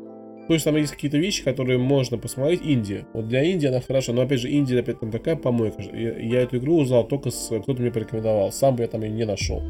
[0.48, 2.62] То есть там есть какие-то вещи, которые можно посмотреть.
[2.62, 3.06] Индия.
[3.12, 5.82] Вот для Индии она хороша, но опять же Индия опять там такая помойка.
[5.82, 8.50] Я, я эту игру узнал только с кто-то мне порекомендовал.
[8.50, 9.62] Сам бы я там ее не нашел.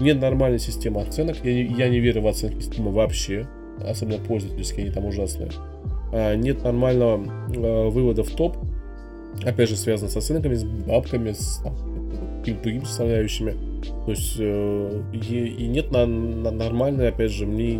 [0.00, 1.36] Нет нормальной системы оценок.
[1.44, 3.46] Я я не верю в оценки системы вообще.
[3.88, 5.50] Особенно пользовательские, они там ужасные.
[6.12, 7.22] А, нет нормального
[7.56, 8.56] а, вывода в топ.
[9.44, 11.60] Опять же, связано с оценками, с бабками, с
[12.52, 13.54] другими составляющими.
[14.04, 17.78] То есть э, и, и нет на, на нормальной, опять же, мне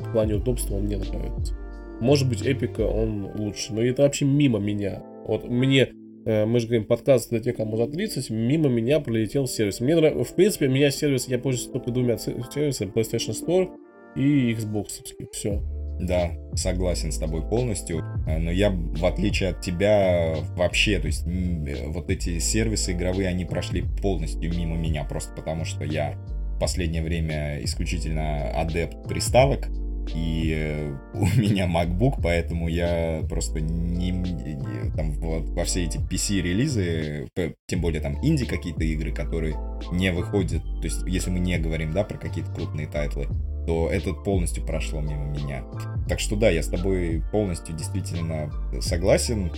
[0.00, 1.54] в плане удобства он не нравится.
[2.00, 5.02] Может быть, эпика он лучше, но это вообще мимо меня.
[5.26, 5.90] Вот мне,
[6.24, 9.80] э, мы же говорим, подкаст для тех, кому за 30, мимо меня пролетел сервис.
[9.80, 13.70] Мне в принципе, меня сервис, я пользуюсь только двумя сервисами, PlayStation Store
[14.18, 15.04] и Xbox.
[15.32, 15.62] Все.
[16.00, 21.26] Да, согласен с тобой полностью, э, но я, в отличие от тебя, вообще, то есть
[21.26, 26.12] э, вот эти сервисы игровые, они прошли полностью мимо меня, просто потому что я
[26.54, 29.68] в последнее время исключительно адепт приставок,
[30.14, 35.98] и э, у меня MacBook, поэтому я просто не, не там вот, во все эти
[35.98, 37.28] PC-релизы,
[37.66, 39.56] тем более там инди какие-то игры, которые
[39.92, 43.26] не выходят, то есть если мы не говорим, да, про какие-то крупные тайтлы,
[43.66, 45.62] то это полностью прошло мимо меня.
[46.08, 48.50] Так что да, я с тобой полностью действительно
[48.80, 49.52] согласен.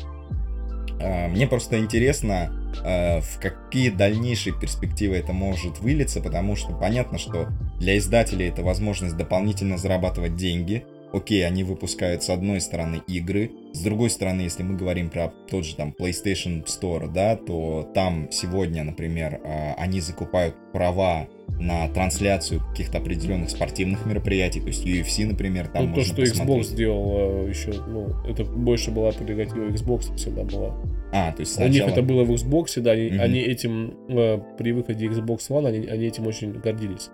[1.00, 2.52] А, мне просто интересно,
[2.84, 7.48] а, в какие дальнейшие перспективы это может вылиться, потому что понятно, что
[7.78, 10.84] для издателей это возможность дополнительно зарабатывать деньги.
[11.12, 15.64] Окей, они выпускают с одной стороны игры, с другой стороны, если мы говорим про тот
[15.64, 22.60] же там PlayStation Store, да, то там сегодня, например, а, они закупают права на трансляцию
[22.70, 26.48] каких-то определенных спортивных мероприятий, то есть UFC, например, там ну, то, что посмотреть.
[26.48, 30.76] Xbox сделал э, еще, ну, это больше была прерогатива Xbox всегда была.
[31.12, 31.70] А, то есть сначала...
[31.70, 33.18] У них это было в Xbox, да, они, mm-hmm.
[33.18, 37.10] они этим, э, при выходе Xbox One, они, они этим очень гордились.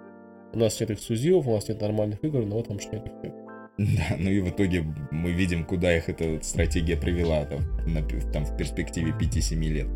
[0.53, 3.46] У нас нет эксклюзивов, у нас нет нормальных игр, но вот там что нет эффект.
[3.79, 8.03] Да, ну и в итоге мы видим, куда их эта стратегия привела там, на,
[8.33, 9.87] там в перспективе 5-7 лет.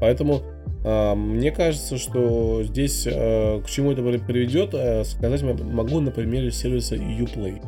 [0.00, 0.42] Поэтому
[0.84, 6.50] э, мне кажется, что здесь э, к чему это приведет, э, сказать могу на примере
[6.50, 7.60] сервиса Uplay.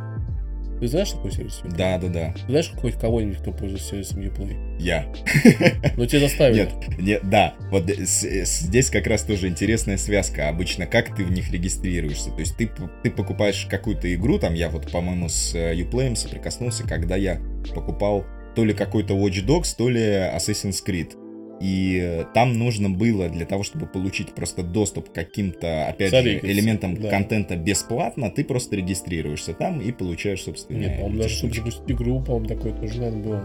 [0.81, 1.61] Ты знаешь такой сервис?
[1.63, 1.77] Uplay?
[1.77, 2.33] Да, да, да.
[2.33, 4.57] Ты знаешь какой кого-нибудь, кто пользуется сервисом Uplay?
[4.79, 5.07] Я.
[5.97, 6.61] Ну тебя заставили.
[6.61, 7.55] Нет, нет, да.
[7.71, 10.49] Вот здесь как раз тоже интересная связка.
[10.49, 12.31] Обычно как ты в них регистрируешься?
[12.31, 12.71] То есть ты,
[13.03, 17.41] ты покупаешь какую-то игру, там я вот, по-моему, с э, Uplay соприкоснулся, когда я
[17.75, 18.25] покупал
[18.55, 21.13] то ли какой-то Watch Dogs, то ли Assassin's Creed.
[21.61, 26.51] И там нужно было для того, чтобы получить просто доступ к каким-то, опять Смотри, же,
[26.51, 27.11] элементам да.
[27.11, 32.23] контента бесплатно, ты просто регистрируешься там и получаешь, собственно, Нет, по-моему, даже чтобы запустить игру,
[32.23, 33.43] по-моему, такое тоже, наверное, было.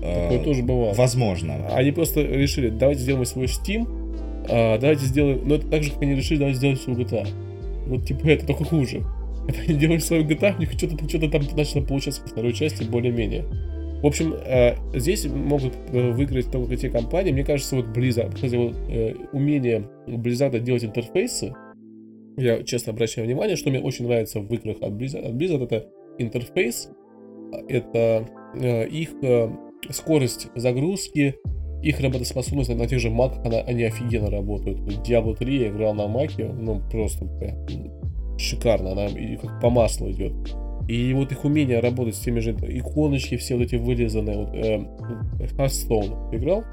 [0.00, 0.94] Такое а, тоже бывало.
[0.94, 1.68] Возможно.
[1.74, 3.86] Они просто решили, давайте сделаем свой Steam,
[4.48, 5.46] а, давайте сделаем...
[5.46, 7.28] Ну, это так же, как они решили, давайте сделать свою GTA.
[7.86, 9.02] Вот, типа, это только хуже.
[9.46, 12.84] Это они делали свою GTA, у них что-то что там начало получаться во второй части
[12.84, 13.44] более-менее.
[14.02, 17.32] В общем, э, здесь могут э, выиграть только те компании.
[17.32, 21.54] Мне кажется, вот Blizzard, кстати, вот, э, умение Blizzard делать интерфейсы,
[22.38, 25.26] я честно обращаю внимание, что мне очень нравится в играх от Blizzard.
[25.26, 25.86] От Blizzard это
[26.18, 26.88] интерфейс,
[27.68, 28.26] это
[28.90, 29.10] их
[29.90, 31.36] скорость загрузки,
[31.82, 34.80] их работоспособность на тех же Mac, она, они офигенно работают.
[35.06, 37.26] Diablo 3 я играл на Маке, ну просто
[38.38, 39.08] шикарно, она
[39.40, 40.32] как по маслу идет.
[40.90, 44.80] И вот их умение работать с теми же иконочки, все вот эти вырезанные, вот, э,
[45.56, 46.64] Hearthstone, играл?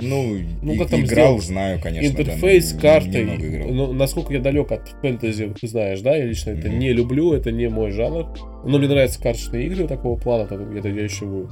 [0.00, 1.40] Ну, ну как там играл, сделал?
[1.40, 2.06] знаю, конечно.
[2.06, 3.24] Интерфейс, да, карты.
[3.68, 6.14] Ну, насколько я далек от фэнтези, ты знаешь, да?
[6.14, 6.58] Я лично mm-hmm.
[6.60, 8.28] это не люблю, это не мой жанр.
[8.64, 10.46] Но мне нравятся карточные игры такого плана.
[10.46, 11.48] Там, я, я еще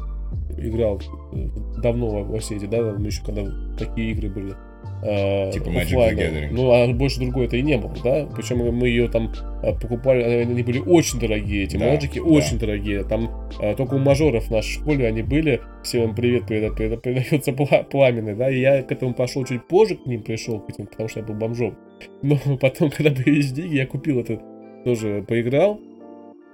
[0.57, 1.49] играл э,
[1.83, 3.45] давно во все эти, да, еще когда
[3.77, 4.55] такие игры были.
[5.03, 6.49] Э, типа Magic the Gathering.
[6.51, 8.29] Ну, а больше другой это и не было, да?
[8.35, 9.33] Причем мы ее там
[9.63, 12.23] э, покупали, они были очень дорогие, эти да, Magic да.
[12.23, 13.05] очень дорогие.
[13.05, 15.61] Там э, только у мажоров в нашей школе они были.
[15.85, 18.51] Всем привет передается пламенный, да?
[18.51, 21.27] И я к этому пошел чуть позже, к ним пришел, к этим, потому что я
[21.27, 21.77] был бомжом.
[22.23, 24.41] Но потом, когда появились деньги, я купил это,
[24.85, 25.81] тоже поиграл.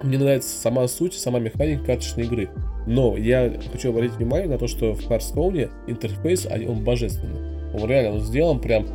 [0.02, 2.50] Мне нравится сама суть, сама механика карточной игры.
[2.86, 7.53] Но я хочу обратить внимание на то, что в Hearthstone интерфейс, он божественный.
[7.74, 8.86] Он реально он сделан прям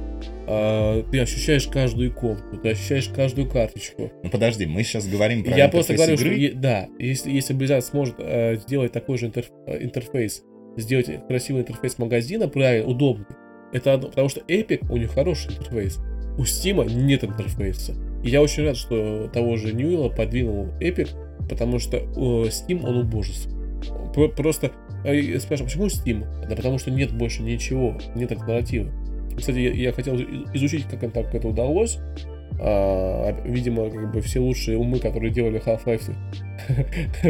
[0.49, 4.11] Uh, ты ощущаешь каждую иконку, ты ощущаешь каждую карточку.
[4.23, 6.49] Ну подожди, мы сейчас говорим про Я просто говорю, игры.
[6.49, 10.43] что да, если, если Blizzard сможет uh, сделать такой же интерф, uh, интерфейс,
[10.75, 13.27] сделать красивый интерфейс магазина, правильно, удобный,
[13.71, 15.99] это одно, потому что Epic, у них хороший интерфейс,
[16.39, 17.93] у Steam нет интерфейса.
[18.23, 21.09] И я очень рад, что того же Ньюэлла подвинул Epic,
[21.47, 23.59] потому что Steam, он убожественный.
[24.35, 24.88] Просто э,
[25.39, 26.47] спрашиваю, почему Steam?
[26.47, 28.91] Да потому что нет больше ничего, нет альтернативы.
[29.37, 30.15] Кстати, я, хотел
[30.53, 31.97] изучить, как им так это удалось.
[32.61, 36.13] а, видимо, как бы все лучшие умы, которые делали Half-Life,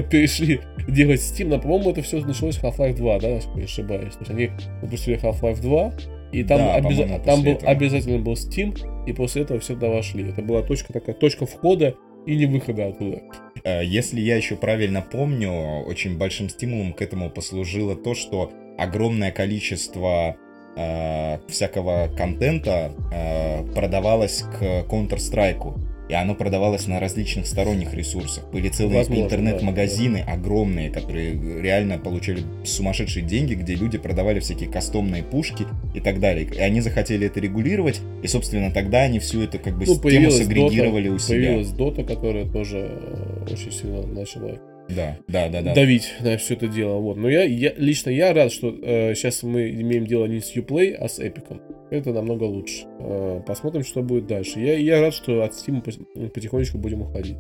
[0.10, 1.48] перешли делать Steam.
[1.48, 4.14] Но, по-моему, это все началось с Half-Life 2, да, если я не ошибаюсь.
[4.14, 4.50] То есть они
[4.82, 5.94] выпустили Half-Life 2,
[6.32, 7.22] и там, да, обяз...
[7.26, 8.76] там был, обязательно был Steam,
[9.08, 10.30] и после этого все туда вошли.
[10.30, 11.96] Это была точка такая, точка входа
[12.26, 13.22] и не выхода оттуда.
[13.64, 19.32] Э, если я еще правильно помню, очень большим стимулом к этому послужило то, что огромное
[19.32, 20.38] количество
[20.76, 28.44] э, всякого контента э, продавалось к Counter-Strike и оно продавалось на различных сторонних ресурсах.
[28.52, 35.24] Были целые интернет-магазины да, огромные, которые реально получали сумасшедшие деньги, где люди продавали всякие кастомные
[35.24, 36.50] пушки и так далее.
[36.52, 40.32] И они захотели это регулировать, и, собственно, тогда они всю эту как бы ну, тему
[40.32, 41.36] сагрегировали Dota, у себя.
[41.36, 45.74] Появилась Dota, которая тоже э, очень сильно начала да, да, да, да.
[45.74, 46.98] давить на все это дело.
[46.98, 47.18] Вот.
[47.18, 50.94] Но я, я лично я рад, что э, сейчас мы имеем дело не с Uplay,
[50.94, 51.62] а с Эпиком.
[51.92, 52.86] Это намного лучше.
[53.00, 54.60] Э, посмотрим, что будет дальше.
[54.60, 55.82] Я, я рад, что от Steam
[56.30, 57.38] потихонечку будем уходить.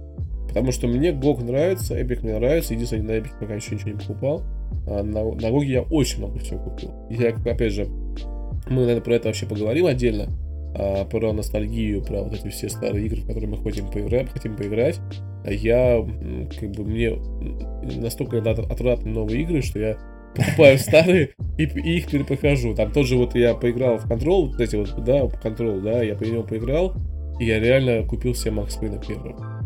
[0.47, 2.73] Потому что мне GOG нравится, Epic мне нравится.
[2.73, 4.43] Единственное, на Epic пока еще ничего не покупал.
[4.87, 6.91] А на, на GOG я очень много всего купил.
[7.09, 7.85] Я, опять же,
[8.67, 10.29] мы, наверное, про это вообще поговорим отдельно.
[10.75, 14.55] А, про ностальгию, про вот эти все старые игры, в которые мы хотим поиграть, хотим
[14.55, 14.99] поиграть
[15.45, 16.05] я,
[16.59, 17.11] как бы, мне
[17.99, 19.97] настолько отвратны новые игры, что я
[20.35, 22.75] покупаю старые и, и их перепрохожу.
[22.75, 26.23] Там тоже вот я поиграл в контрол, вот эти вот, да, контрол, да, я по
[26.23, 26.93] нему поиграл,
[27.39, 29.59] и я реально купил себе Макс Пейна первого.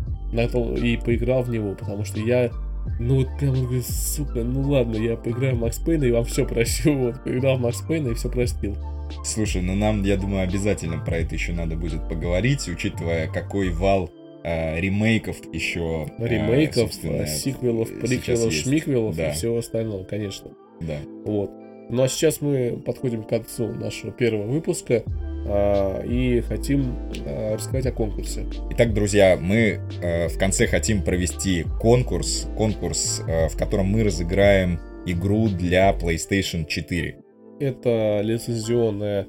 [0.76, 2.50] И поиграл в него, потому что я
[2.98, 6.46] ну вот прям говорю, сука, ну ладно, я поиграю в Макс Пейна и вам все
[6.46, 6.92] прощу.
[6.98, 8.76] Вот, поиграл в Макс Пейна и все простил.
[9.24, 14.10] Слушай, ну нам, я думаю, обязательно про это еще надо будет поговорить, учитывая, какой вал
[14.42, 16.06] э, ремейков еще.
[16.18, 19.30] Э, ремейков, э, сиквелов, приквелов, шмиквелов да.
[19.30, 20.50] и всего остального, конечно.
[20.80, 20.98] Да.
[21.24, 21.50] Вот.
[21.90, 25.02] Ну а сейчас мы подходим к концу нашего первого выпуска
[25.46, 28.46] э, и хотим э, рассказать о конкурсе.
[28.70, 34.80] Итак, друзья, мы э, в конце хотим провести конкурс, конкурс, э, в котором мы разыграем
[35.06, 37.23] игру для PlayStation 4.
[37.60, 39.26] Это лицензионная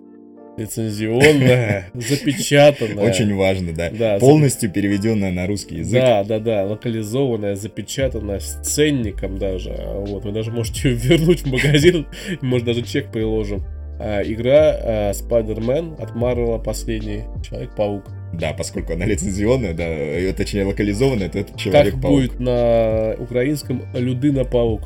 [0.58, 3.04] лицензионная, запечатанная.
[3.04, 3.90] Очень важно, да.
[3.90, 4.76] да Полностью зап...
[4.76, 6.02] переведенная на русский язык.
[6.02, 9.72] Да, да, да, локализованная, запечатанная, с ценником даже.
[9.72, 12.08] Вот, вы даже можете вернуть в магазин,
[12.42, 13.64] может даже чек приложим.
[14.00, 18.04] А, игра а, Spider-Man от Marvel последний Человек-паук.
[18.34, 22.02] Да, поскольку она лицензионная, да, точнее локализованная, то это Человек-паук.
[22.02, 24.82] Как будет на украинском Людина-паук.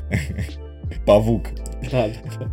[1.06, 1.48] Павук.
[1.92, 2.48] Да, да.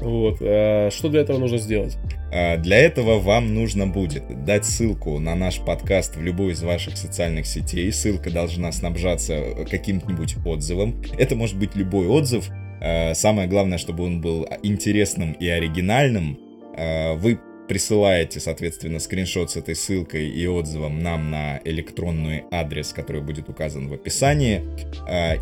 [0.00, 0.38] Вот.
[0.40, 1.96] А, что для этого нужно сделать?
[2.32, 6.96] А, для этого вам нужно будет дать ссылку на наш подкаст в любой из ваших
[6.96, 7.90] социальных сетей.
[7.92, 11.02] Ссылка должна снабжаться каким-нибудь отзывом.
[11.18, 12.48] Это может быть любой отзыв.
[12.80, 16.38] А, самое главное, чтобы он был интересным и оригинальным.
[16.76, 17.38] А, вы
[17.68, 23.88] присылаете, соответственно, скриншот с этой ссылкой и отзывом нам на электронный адрес, который будет указан
[23.88, 24.62] в описании.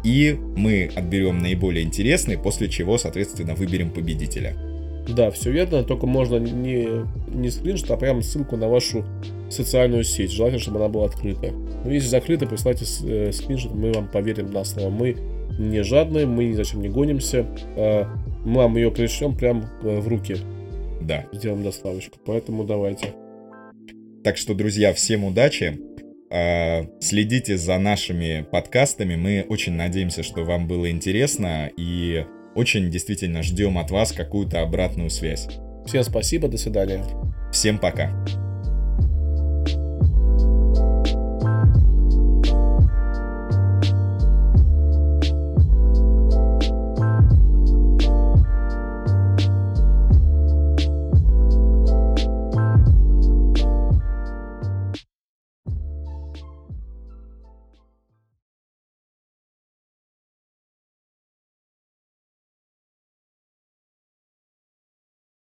[0.04, 4.56] И мы отберем наиболее интересный, после чего, соответственно, выберем победителя.
[5.08, 6.88] Да, все верно, только можно не,
[7.28, 9.04] не скриншот, а прям ссылку на вашу
[9.50, 10.32] социальную сеть.
[10.32, 11.52] Желательно, чтобы она была открыта.
[11.84, 14.88] Ну, если закрыта, присылайте э, скриншот, мы вам поверим на слово.
[14.88, 15.16] Мы
[15.58, 17.46] не жадные, мы ни зачем не гонимся.
[17.76, 18.04] Э,
[18.46, 20.36] мы вам ее пришлем прям в руки.
[21.06, 21.26] Да.
[21.32, 23.14] Сделаем доставочку, поэтому давайте.
[24.22, 25.78] Так что, друзья, всем удачи.
[26.30, 29.16] Э, следите за нашими подкастами.
[29.16, 31.70] Мы очень надеемся, что вам было интересно.
[31.76, 32.24] И
[32.54, 35.48] очень действительно ждем от вас какую-то обратную связь.
[35.86, 37.04] Всем спасибо, до свидания.
[37.52, 38.10] Всем пока.